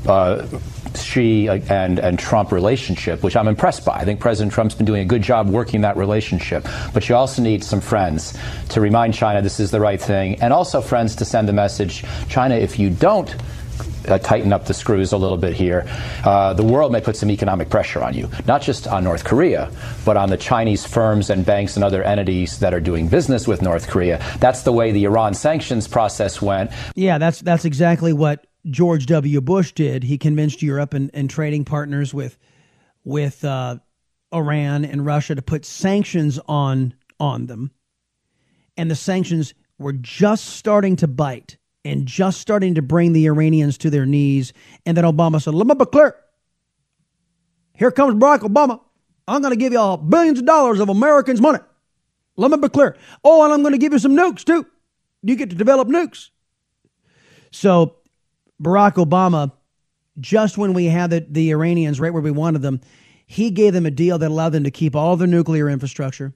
uh, 0.08 0.46
Xi 0.94 1.48
and, 1.48 1.98
and 1.98 2.18
Trump 2.18 2.52
relationship, 2.52 3.22
which 3.22 3.36
I'm 3.36 3.48
impressed 3.48 3.84
by. 3.84 3.94
I 3.94 4.04
think 4.04 4.20
President 4.20 4.52
Trump's 4.52 4.74
been 4.74 4.86
doing 4.86 5.02
a 5.02 5.04
good 5.04 5.22
job 5.22 5.48
working 5.48 5.82
that 5.82 5.96
relationship. 5.96 6.66
But 6.92 7.08
you 7.08 7.14
also 7.14 7.42
need 7.42 7.62
some 7.62 7.80
friends 7.80 8.36
to 8.70 8.80
remind 8.80 9.14
China 9.14 9.42
this 9.42 9.60
is 9.60 9.70
the 9.70 9.80
right 9.80 10.00
thing, 10.00 10.40
and 10.40 10.52
also 10.52 10.80
friends 10.80 11.16
to 11.16 11.24
send 11.24 11.48
the 11.48 11.52
message 11.52 12.04
China, 12.28 12.54
if 12.54 12.78
you 12.78 12.90
don't 12.90 13.34
uh, 14.08 14.18
tighten 14.18 14.52
up 14.52 14.66
the 14.66 14.74
screws 14.74 15.12
a 15.12 15.16
little 15.16 15.36
bit 15.36 15.52
here, 15.52 15.84
uh, 16.24 16.52
the 16.54 16.62
world 16.62 16.92
may 16.92 17.00
put 17.00 17.16
some 17.16 17.30
economic 17.30 17.68
pressure 17.68 18.02
on 18.02 18.14
you, 18.14 18.28
not 18.46 18.62
just 18.62 18.86
on 18.86 19.04
North 19.04 19.24
Korea, 19.24 19.70
but 20.04 20.16
on 20.16 20.30
the 20.30 20.36
Chinese 20.36 20.86
firms 20.86 21.30
and 21.30 21.44
banks 21.44 21.76
and 21.76 21.84
other 21.84 22.02
entities 22.02 22.58
that 22.60 22.72
are 22.72 22.80
doing 22.80 23.08
business 23.08 23.46
with 23.46 23.62
North 23.62 23.88
Korea. 23.88 24.24
That's 24.38 24.62
the 24.62 24.72
way 24.72 24.92
the 24.92 25.04
Iran 25.04 25.34
sanctions 25.34 25.88
process 25.88 26.40
went. 26.40 26.70
Yeah, 26.94 27.18
that's 27.18 27.40
that's 27.40 27.64
exactly 27.64 28.12
what 28.12 28.46
George 28.70 29.06
W. 29.06 29.40
Bush 29.40 29.72
did. 29.72 30.02
He 30.02 30.18
convinced 30.18 30.62
Europe 30.62 30.94
and, 30.94 31.10
and 31.14 31.30
trading 31.30 31.64
partners 31.64 32.12
with 32.12 32.38
with 33.04 33.44
uh, 33.44 33.76
Iran 34.34 34.84
and 34.84 35.06
Russia 35.06 35.34
to 35.34 35.42
put 35.42 35.64
sanctions 35.64 36.40
on 36.48 36.94
on 37.20 37.46
them, 37.46 37.70
and 38.76 38.90
the 38.90 38.96
sanctions 38.96 39.54
were 39.78 39.92
just 39.92 40.46
starting 40.46 40.96
to 40.96 41.06
bite 41.06 41.56
and 41.84 42.06
just 42.06 42.40
starting 42.40 42.74
to 42.74 42.82
bring 42.82 43.12
the 43.12 43.26
Iranians 43.26 43.78
to 43.78 43.90
their 43.90 44.06
knees. 44.06 44.52
And 44.84 44.96
then 44.96 45.04
Obama 45.04 45.40
said, 45.40 45.54
"Let 45.54 45.66
me 45.66 45.74
be 45.74 45.84
clear. 45.86 46.16
Here 47.74 47.90
comes 47.90 48.14
Barack 48.14 48.40
Obama. 48.40 48.80
I'm 49.28 49.42
going 49.42 49.52
to 49.52 49.58
give 49.58 49.72
you 49.72 49.78
all 49.78 49.96
billions 49.96 50.38
of 50.38 50.46
dollars 50.46 50.80
of 50.80 50.88
Americans' 50.88 51.40
money. 51.40 51.58
Let 52.36 52.50
me 52.50 52.58
be 52.58 52.68
clear. 52.68 52.96
Oh, 53.22 53.44
and 53.44 53.52
I'm 53.52 53.62
going 53.62 53.72
to 53.72 53.78
give 53.78 53.92
you 53.92 53.98
some 53.98 54.16
nukes 54.16 54.44
too. 54.44 54.66
You 55.22 55.36
get 55.36 55.50
to 55.50 55.56
develop 55.56 55.88
nukes." 55.88 56.30
So 57.52 57.96
Barack 58.62 58.94
Obama, 58.94 59.52
just 60.18 60.56
when 60.56 60.72
we 60.72 60.86
had 60.86 61.10
the, 61.10 61.26
the 61.28 61.50
Iranians 61.50 62.00
right 62.00 62.12
where 62.12 62.22
we 62.22 62.30
wanted 62.30 62.62
them, 62.62 62.80
he 63.26 63.50
gave 63.50 63.72
them 63.72 63.86
a 63.86 63.90
deal 63.90 64.18
that 64.18 64.30
allowed 64.30 64.50
them 64.50 64.64
to 64.64 64.70
keep 64.70 64.94
all 64.94 65.16
their 65.16 65.26
nuclear 65.26 65.68
infrastructure. 65.68 66.32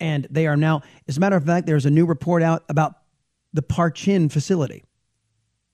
And 0.00 0.26
they 0.30 0.46
are 0.46 0.56
now, 0.56 0.82
as 1.06 1.16
a 1.16 1.20
matter 1.20 1.36
of 1.36 1.44
fact, 1.44 1.66
there's 1.66 1.86
a 1.86 1.90
new 1.90 2.06
report 2.06 2.42
out 2.42 2.64
about 2.68 2.94
the 3.52 3.62
Parchin 3.62 4.30
facility. 4.30 4.84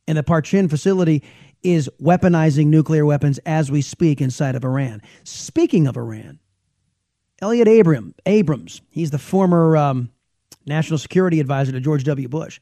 And 0.06 0.18
the 0.18 0.22
Parchin 0.22 0.68
facility 0.68 1.22
is 1.62 1.88
weaponizing 2.00 2.66
nuclear 2.66 3.06
weapons 3.06 3.38
as 3.46 3.70
we 3.70 3.82
speak 3.82 4.20
inside 4.20 4.54
of 4.54 4.64
Iran. 4.64 5.02
Speaking 5.24 5.86
of 5.86 5.96
Iran, 5.96 6.40
Elliott 7.40 7.68
Abram, 7.68 8.14
Abrams, 8.26 8.82
he's 8.90 9.10
the 9.10 9.18
former 9.18 9.76
um, 9.76 10.10
national 10.66 10.98
security 10.98 11.40
advisor 11.40 11.72
to 11.72 11.80
George 11.80 12.04
W. 12.04 12.28
Bush, 12.28 12.60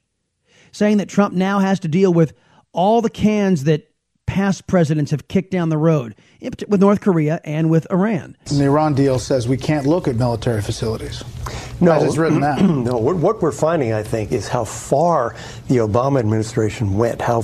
saying 0.72 0.98
that 0.98 1.09
Trump 1.09 1.35
now 1.35 1.59
has 1.59 1.80
to 1.80 1.88
deal 1.88 2.12
with 2.12 2.33
all 2.72 3.00
the 3.02 3.11
cans 3.11 3.64
that 3.64 3.90
past 4.26 4.68
presidents 4.68 5.11
have 5.11 5.26
kicked 5.26 5.50
down 5.50 5.70
the 5.70 5.76
road 5.76 6.14
with 6.68 6.80
North 6.80 7.00
Korea 7.00 7.40
and 7.44 7.68
with 7.68 7.90
Iran. 7.90 8.37
And 8.48 8.61
the 8.61 8.64
Iran 8.64 8.94
deal 8.94 9.18
says 9.18 9.48
we 9.48 9.56
can't 9.56 9.87
look 9.87 10.06
at 10.06 10.14
military 10.14 10.62
facilities. 10.62 11.24
No, 11.80 12.00
it's 12.04 12.16
written 12.16 12.38
now. 12.38 12.54
no. 12.61 12.96
What, 12.96 13.16
what 13.16 13.42
we're 13.42 13.50
finding, 13.50 13.92
I 13.92 14.04
think, 14.04 14.30
is 14.30 14.46
how 14.46 14.64
far 14.64 15.35
the 15.66 15.78
Obama 15.78 16.20
administration 16.20 16.96
went, 16.96 17.20
how 17.20 17.42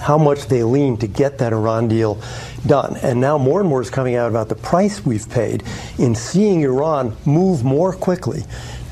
how 0.00 0.16
much 0.16 0.46
they 0.46 0.62
leaned 0.62 0.98
to 1.00 1.06
get 1.06 1.38
that 1.38 1.52
Iran 1.52 1.86
deal 1.86 2.20
done. 2.66 2.96
And 3.02 3.20
now 3.20 3.36
more 3.36 3.60
and 3.60 3.68
more 3.68 3.82
is 3.82 3.90
coming 3.90 4.14
out 4.14 4.30
about 4.30 4.48
the 4.48 4.54
price 4.54 5.04
we've 5.04 5.28
paid 5.28 5.62
in 5.98 6.14
seeing 6.14 6.62
Iran 6.62 7.14
move 7.26 7.62
more 7.64 7.92
quickly 7.92 8.42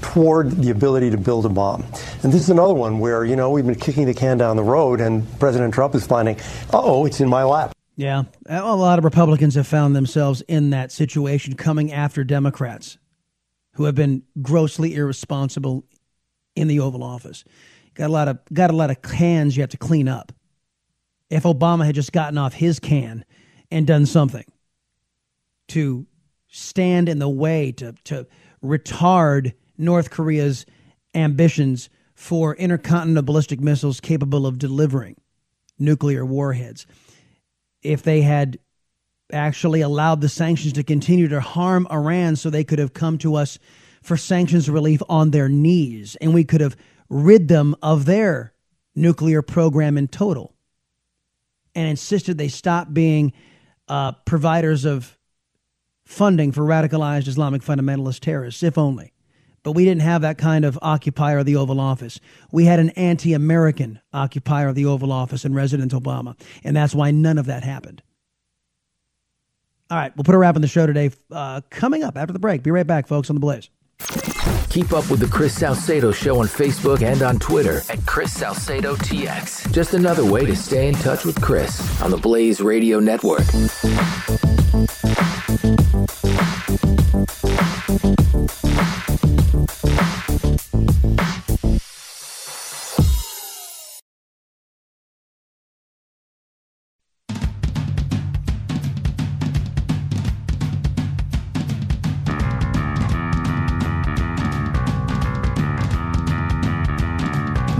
toward 0.02 0.50
the 0.52 0.70
ability 0.70 1.10
to 1.10 1.16
build 1.16 1.46
a 1.46 1.48
bomb. 1.48 1.82
And 2.22 2.32
this 2.32 2.42
is 2.42 2.50
another 2.50 2.74
one 2.74 2.98
where, 2.98 3.24
you 3.24 3.36
know, 3.36 3.50
we've 3.50 3.66
been 3.66 3.74
kicking 3.74 4.06
the 4.06 4.14
can 4.14 4.38
down 4.38 4.56
the 4.56 4.62
road 4.62 5.00
and 5.00 5.26
President 5.38 5.74
Trump 5.74 5.94
is 5.94 6.06
finding, 6.06 6.38
oh, 6.72 7.06
it's 7.06 7.20
in 7.20 7.28
my 7.28 7.44
lap. 7.44 7.72
Yeah. 7.96 8.24
A 8.46 8.76
lot 8.76 8.98
of 8.98 9.04
Republicans 9.04 9.56
have 9.56 9.66
found 9.66 9.96
themselves 9.96 10.40
in 10.42 10.70
that 10.70 10.92
situation 10.92 11.54
coming 11.54 11.92
after 11.92 12.22
Democrats 12.22 12.96
who 13.72 13.84
have 13.84 13.94
been 13.94 14.22
grossly 14.40 14.94
irresponsible 14.94 15.84
in 16.54 16.68
the 16.68 16.80
Oval 16.80 17.02
Office. 17.02 17.44
Got 17.94 18.10
a 18.10 18.12
lot 18.12 18.28
of 18.28 18.38
got 18.52 18.70
a 18.70 18.76
lot 18.76 18.90
of 18.90 19.02
cans 19.02 19.56
you 19.56 19.62
have 19.62 19.70
to 19.70 19.76
clean 19.76 20.08
up. 20.08 20.32
If 21.30 21.42
Obama 21.42 21.84
had 21.84 21.94
just 21.94 22.12
gotten 22.12 22.38
off 22.38 22.54
his 22.54 22.78
can 22.78 23.24
and 23.70 23.86
done 23.86 24.06
something 24.06 24.44
to 25.68 26.06
stand 26.48 27.08
in 27.08 27.18
the 27.18 27.28
way 27.28 27.72
to 27.72 27.94
to 28.04 28.26
retard 28.62 29.54
North 29.78 30.10
Korea's 30.10 30.66
ambitions 31.14 31.88
for 32.14 32.54
intercontinental 32.56 33.22
ballistic 33.22 33.60
missiles 33.60 34.00
capable 34.00 34.46
of 34.46 34.58
delivering 34.58 35.16
nuclear 35.78 36.26
warheads. 36.26 36.86
if 37.82 38.02
they 38.02 38.22
had 38.22 38.58
actually 39.32 39.80
allowed 39.82 40.20
the 40.20 40.28
sanctions 40.28 40.72
to 40.72 40.82
continue 40.82 41.28
to 41.28 41.40
harm 41.40 41.86
Iran 41.92 42.34
so 42.34 42.50
they 42.50 42.64
could 42.64 42.80
have 42.80 42.92
come 42.92 43.18
to 43.18 43.36
us 43.36 43.58
for 44.02 44.16
sanctions 44.16 44.68
relief 44.68 45.00
on 45.08 45.30
their 45.30 45.48
knees 45.48 46.16
and 46.16 46.34
we 46.34 46.44
could 46.44 46.60
have 46.60 46.76
rid 47.08 47.46
them 47.46 47.76
of 47.82 48.04
their 48.04 48.52
nuclear 48.94 49.42
program 49.42 49.96
in 49.96 50.08
total 50.08 50.54
and 51.74 51.88
insisted 51.88 52.38
they 52.38 52.48
stop 52.48 52.92
being 52.92 53.32
uh, 53.86 54.12
providers 54.24 54.84
of 54.84 55.16
funding 56.04 56.50
for 56.50 56.62
radicalized 56.62 57.28
Islamic 57.28 57.62
fundamentalist 57.62 58.20
terrorists, 58.20 58.62
if 58.62 58.76
only. 58.78 59.12
But 59.62 59.72
we 59.72 59.84
didn't 59.84 60.02
have 60.02 60.22
that 60.22 60.38
kind 60.38 60.64
of 60.64 60.78
occupier 60.82 61.38
of 61.38 61.46
the 61.46 61.56
Oval 61.56 61.80
Office. 61.80 62.20
We 62.52 62.64
had 62.64 62.78
an 62.78 62.90
anti 62.90 63.34
American 63.34 64.00
occupier 64.12 64.68
of 64.68 64.74
the 64.74 64.86
Oval 64.86 65.12
Office 65.12 65.44
in 65.44 65.52
President 65.52 65.92
Obama. 65.92 66.38
And 66.64 66.76
that's 66.76 66.94
why 66.94 67.10
none 67.10 67.38
of 67.38 67.46
that 67.46 67.64
happened. 67.64 68.02
All 69.90 69.96
right, 69.96 70.14
we'll 70.16 70.24
put 70.24 70.34
a 70.34 70.38
wrap 70.38 70.54
on 70.54 70.60
the 70.60 70.68
show 70.68 70.86
today. 70.86 71.10
Uh, 71.30 71.62
coming 71.70 72.02
up 72.02 72.16
after 72.16 72.32
the 72.32 72.38
break. 72.38 72.62
Be 72.62 72.70
right 72.70 72.86
back, 72.86 73.06
folks, 73.06 73.30
on 73.30 73.36
the 73.36 73.40
Blaze. 73.40 73.70
Keep 74.70 74.92
up 74.92 75.10
with 75.10 75.18
the 75.18 75.26
Chris 75.26 75.54
Salcedo 75.54 76.12
Show 76.12 76.40
on 76.40 76.46
Facebook 76.46 77.02
and 77.02 77.22
on 77.22 77.38
Twitter 77.38 77.80
at 77.88 78.04
Chris 78.04 78.32
Salcedo 78.32 78.94
TX. 78.96 79.72
Just 79.72 79.94
another 79.94 80.24
way 80.24 80.44
to 80.44 80.54
stay 80.54 80.88
in 80.88 80.94
touch 80.94 81.24
with 81.24 81.40
Chris 81.40 82.00
on 82.02 82.10
the 82.10 82.18
Blaze 82.18 82.60
Radio 82.60 83.00
Network. 83.00 83.46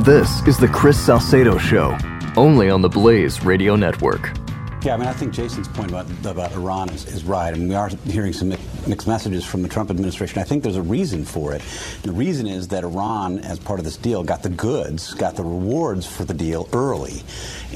This 0.09 0.40
is 0.46 0.56
the 0.56 0.68
Chris 0.68 0.98
Salcedo 0.98 1.59
Show, 1.59 1.94
only 2.34 2.70
on 2.70 2.80
the 2.80 2.88
Blaze 2.88 3.44
Radio 3.44 3.76
Network. 3.76 4.34
Yeah, 4.82 4.94
I 4.94 4.96
mean, 4.96 5.06
I 5.06 5.12
think 5.12 5.34
Jason's 5.34 5.68
point 5.68 5.90
about 5.90 6.06
about 6.24 6.52
Iran 6.52 6.88
is, 6.88 7.04
is 7.04 7.24
right. 7.24 7.52
I 7.52 7.59
mean, 7.59 7.68
we 7.68 7.74
are 7.74 7.90
hearing 8.06 8.32
some 8.32 8.48
mixed 8.86 9.06
messages 9.06 9.44
from 9.44 9.61
the 9.61 9.68
Trump 9.68 9.90
administration. 9.90 10.40
I 10.40 10.44
think 10.44 10.62
there's 10.62 10.76
a 10.76 10.82
reason 10.82 11.26
for 11.26 11.52
it. 11.52 11.61
The 12.04 12.12
reason 12.12 12.46
is 12.46 12.68
that 12.68 12.84
Iran, 12.84 13.40
as 13.40 13.59
part 13.59 13.80
of 13.80 13.84
this 13.84 13.98
deal, 13.98 14.24
got 14.24 14.42
the 14.42 14.48
goods, 14.48 15.12
got 15.12 15.36
the 15.36 15.44
rewards 15.44 16.06
for 16.06 16.24
the 16.24 16.32
deal 16.32 16.70
early, 16.72 17.22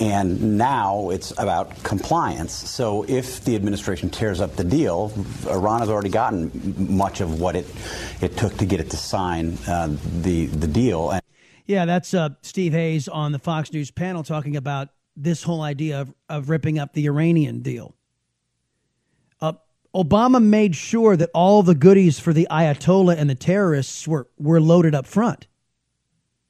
and 0.01 0.57
now 0.57 1.11
it's 1.11 1.33
about 1.33 1.83
compliance. 1.83 2.55
So 2.55 3.05
if 3.09 3.45
the 3.45 3.57
administration 3.57 4.09
tears 4.09 4.41
up 4.41 4.57
the 4.57 4.64
deal, 4.64 5.12
Iran 5.51 5.80
has 5.80 5.91
already 5.91 6.09
gotten 6.09 6.51
much 6.97 7.20
of 7.20 7.43
what 7.43 7.57
it 7.57 7.66
it 8.22 8.39
took 8.39 8.57
to 8.57 8.64
get 8.64 8.80
it 8.80 8.89
to 8.89 8.97
sign 8.97 9.59
uh, 9.68 9.95
the 10.22 10.47
the 10.47 10.66
deal. 10.66 11.11
And 11.11 11.22
yeah, 11.67 11.85
that's 11.85 12.13
uh, 12.15 12.31
Steve 12.43 12.73
Hayes 12.73 13.09
on 13.09 13.33
the 13.33 13.39
Fox 13.39 13.73
News 13.73 13.91
panel 13.91 14.23
talking 14.23 14.57
about 14.57 14.89
this 15.17 15.43
whole 15.43 15.63
idea 15.63 16.01
of, 16.01 16.15
of 16.29 16.49
ripping 16.49 16.79
up 16.79 16.93
the 16.93 17.07
Iranian 17.07 17.61
deal. 17.61 17.95
Uh, 19.41 19.53
Obama 19.95 20.43
made 20.43 20.75
sure 20.75 21.17
that 21.17 21.31
all 21.35 21.63
the 21.63 21.75
goodies 21.75 22.19
for 22.19 22.33
the 22.33 22.49
Ayatollah 22.51 23.17
and 23.17 23.29
the 23.29 23.35
terrorists 23.35 24.09
were, 24.09 24.29
were 24.39 24.61
loaded 24.61 24.95
up 24.95 25.07
front. 25.07 25.47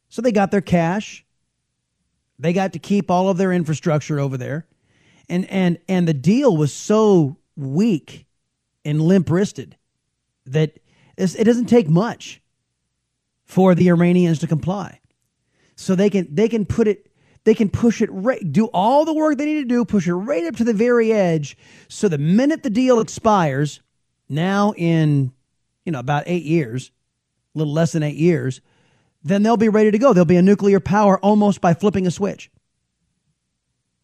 So 0.09 0.23
they 0.23 0.33
got 0.33 0.51
their 0.51 0.61
cash. 0.61 1.25
They 2.39 2.53
got 2.53 2.73
to 2.75 2.79
keep 2.79 3.11
all 3.11 3.29
of 3.29 3.37
their 3.37 3.53
infrastructure 3.53 4.19
over 4.19 4.37
there. 4.37 4.67
And, 5.29 5.49
and, 5.51 5.79
and 5.89 6.07
the 6.07 6.15
deal 6.15 6.57
was 6.57 6.73
so 6.73 7.37
weak 7.57 8.27
and 8.85 9.01
limp 9.01 9.31
wristed 9.31 9.77
that 10.47 10.79
it 11.17 11.45
doesn't 11.45 11.67
take 11.67 11.89
much 11.89 12.41
for 13.45 13.75
the 13.75 13.89
Iranians 13.89 14.39
to 14.41 14.47
comply 14.47 15.01
so 15.77 15.95
they 15.95 16.11
can 16.11 16.33
they 16.35 16.49
can 16.49 16.65
put 16.65 16.89
it 16.89 17.09
they 17.45 17.55
can 17.55 17.69
push 17.69 18.01
it 18.01 18.11
right 18.13 18.53
do 18.53 18.67
all 18.67 19.05
the 19.05 19.15
work 19.15 19.37
they 19.39 19.47
need 19.47 19.63
to 19.63 19.65
do 19.65 19.85
push 19.85 20.07
it 20.07 20.15
right 20.15 20.45
up 20.45 20.57
to 20.57 20.65
the 20.65 20.75
very 20.75 21.13
edge. 21.13 21.57
So 21.89 22.09
the 22.09 22.19
minute 22.19 22.63
the 22.63 22.71
deal 22.71 23.01
expires 23.01 23.81
now 24.29 24.73
in 24.77 25.33
you 25.85 25.93
know 25.93 25.99
about 25.99 26.25
8 26.27 26.43
years 26.45 26.91
a 27.55 27.59
little 27.59 27.73
less 27.73 27.93
than 27.93 28.03
8 28.03 28.15
years 28.15 28.61
then 29.25 29.43
they'll 29.43 29.57
be 29.57 29.69
ready 29.69 29.91
to 29.91 29.99
go. 29.99 30.13
They'll 30.13 30.25
be 30.25 30.37
a 30.37 30.43
nuclear 30.43 30.81
power 30.81 31.19
almost 31.21 31.61
by 31.61 31.75
flipping 31.75 32.07
a 32.07 32.11
switch. 32.11 32.51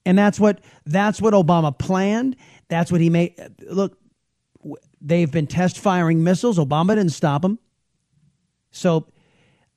And 0.07 0.17
that's 0.17 0.39
what 0.39 0.61
that's 0.87 1.21
what 1.21 1.35
Obama 1.35 1.77
planned. 1.77 2.37
That's 2.69 2.93
what 2.93 3.01
he 3.01 3.11
made. 3.11 3.35
Look 3.69 3.99
they've 5.01 5.31
been 5.31 5.47
test 5.47 5.79
firing 5.79 6.23
missiles. 6.23 6.59
Obama 6.59 6.95
didn't 6.95 7.11
stop 7.11 7.43
them 7.43 7.59
so 8.71 9.07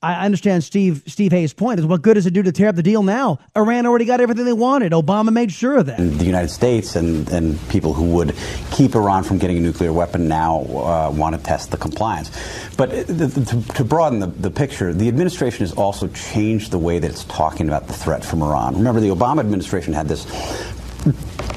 I 0.03 0.25
understand 0.25 0.63
Steve 0.63 1.03
Steve 1.05 1.31
Hayes' 1.31 1.53
point 1.53 1.79
is 1.79 1.85
what 1.85 2.01
good 2.01 2.15
does 2.15 2.25
it 2.25 2.33
do 2.33 2.41
to 2.41 2.51
tear 2.51 2.69
up 2.69 2.75
the 2.75 2.81
deal 2.81 3.03
now? 3.03 3.37
Iran 3.55 3.85
already 3.85 4.05
got 4.05 4.19
everything 4.19 4.45
they 4.45 4.53
wanted. 4.53 4.93
Obama 4.93 5.31
made 5.31 5.51
sure 5.51 5.77
of 5.77 5.85
that. 5.85 5.97
The 5.97 6.25
United 6.25 6.49
States 6.49 6.95
and, 6.95 7.29
and 7.29 7.59
people 7.69 7.93
who 7.93 8.05
would 8.15 8.35
keep 8.71 8.95
Iran 8.95 9.23
from 9.23 9.37
getting 9.37 9.57
a 9.57 9.59
nuclear 9.59 9.93
weapon 9.93 10.27
now 10.27 10.61
uh, 10.61 11.13
want 11.15 11.35
to 11.35 11.43
test 11.43 11.69
the 11.69 11.77
compliance. 11.77 12.31
But 12.77 12.89
the, 13.05 13.27
the, 13.27 13.45
to, 13.45 13.73
to, 13.75 13.83
broaden 13.83 14.19
the, 14.19 14.27
the 14.27 14.49
picture, 14.49 14.91
the 14.91 15.07
administration 15.07 15.67
has 15.67 15.73
also 15.73 16.07
changed 16.07 16.71
the 16.71 16.79
way 16.79 16.97
that 16.97 17.11
it's 17.11 17.25
talking 17.25 17.67
about 17.67 17.85
the 17.85 17.93
threat 17.93 18.25
from 18.25 18.41
Iran. 18.41 18.77
Remember, 18.77 19.01
the 19.01 19.09
Obama 19.09 19.41
administration 19.41 19.93
had 19.93 20.07
this 20.07 20.25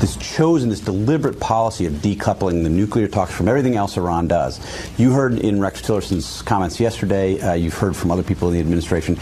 this 0.01 0.17
chosen, 0.17 0.69
this 0.69 0.81
deliberate 0.81 1.41
policy 1.41 1.87
of 1.87 1.95
decoupling 1.95 2.63
the 2.63 2.69
nuclear 2.69 3.09
talks 3.09 3.33
from 3.33 3.49
everything 3.49 3.77
else 3.77 3.97
Iran 3.97 4.29
does. 4.29 4.61
You 4.99 5.13
heard 5.13 5.39
in 5.39 5.61
Rex 5.61 5.81
Tillerson's 5.81 6.43
comments 6.43 6.81
yesterday, 6.81 7.41
uh, 7.41 7.55
you've 7.55 7.75
heard 7.75 7.97
from 7.97 8.11
other 8.11 8.23
people 8.23 8.49
in 8.49 8.55
the 8.55 8.61
administration. 8.61 9.19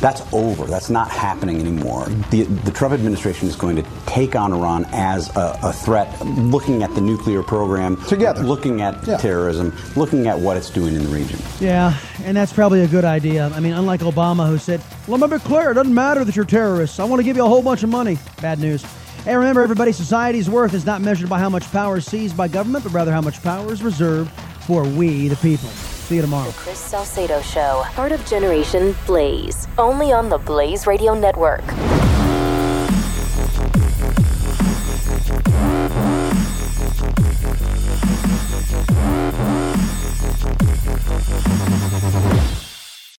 That's 0.00 0.22
over. 0.32 0.64
That's 0.64 0.90
not 0.90 1.10
happening 1.10 1.60
anymore. 1.60 2.06
The, 2.30 2.42
the 2.42 2.70
Trump 2.70 2.94
administration 2.94 3.48
is 3.48 3.56
going 3.56 3.76
to 3.76 3.84
take 4.06 4.34
on 4.34 4.52
Iran 4.52 4.86
as 4.92 5.34
a, 5.36 5.58
a 5.62 5.72
threat, 5.72 6.20
looking 6.24 6.82
at 6.82 6.94
the 6.94 7.00
nuclear 7.00 7.42
program, 7.42 7.96
together, 8.06 8.42
looking 8.42 8.82
at 8.82 9.06
yeah. 9.06 9.16
terrorism, 9.16 9.76
looking 9.96 10.26
at 10.26 10.38
what 10.38 10.56
it's 10.56 10.70
doing 10.70 10.94
in 10.94 11.04
the 11.04 11.08
region. 11.08 11.38
Yeah, 11.60 11.96
and 12.24 12.36
that's 12.36 12.52
probably 12.52 12.82
a 12.82 12.88
good 12.88 13.04
idea. 13.04 13.48
I 13.54 13.60
mean, 13.60 13.74
unlike 13.74 14.00
Obama, 14.00 14.48
who 14.48 14.58
said, 14.58 14.82
"Let 15.06 15.20
me 15.20 15.36
be 15.36 15.42
clear, 15.42 15.70
it 15.70 15.74
doesn't 15.74 15.94
matter 15.94 16.24
that 16.24 16.34
you're 16.34 16.44
terrorists. 16.44 16.98
I 16.98 17.04
want 17.04 17.20
to 17.20 17.24
give 17.24 17.36
you 17.36 17.44
a 17.44 17.48
whole 17.48 17.62
bunch 17.62 17.82
of 17.82 17.88
money." 17.88 18.18
Bad 18.40 18.58
news. 18.58 18.84
Hey, 19.24 19.36
remember, 19.36 19.62
everybody, 19.62 19.92
society's 19.92 20.50
worth 20.50 20.74
is 20.74 20.84
not 20.84 21.00
measured 21.00 21.30
by 21.30 21.38
how 21.38 21.48
much 21.48 21.70
power 21.70 21.98
is 21.98 22.06
seized 22.06 22.36
by 22.36 22.48
government, 22.48 22.82
but 22.82 22.92
rather 22.92 23.12
how 23.12 23.20
much 23.20 23.40
power 23.40 23.72
is 23.72 23.80
reserved 23.80 24.32
for 24.66 24.82
we, 24.82 25.28
the 25.28 25.36
people. 25.36 25.68
See 25.68 26.16
you 26.16 26.22
tomorrow. 26.22 26.50
The 26.50 26.56
Chris 26.56 26.80
Salcedo 26.80 27.40
Show, 27.40 27.84
part 27.92 28.10
of 28.10 28.26
Generation 28.26 28.96
Blaze, 29.06 29.68
only 29.78 30.10
on 30.10 30.28
the 30.28 30.38
Blaze 30.38 30.88
Radio 30.88 31.14
Network. 31.14 31.62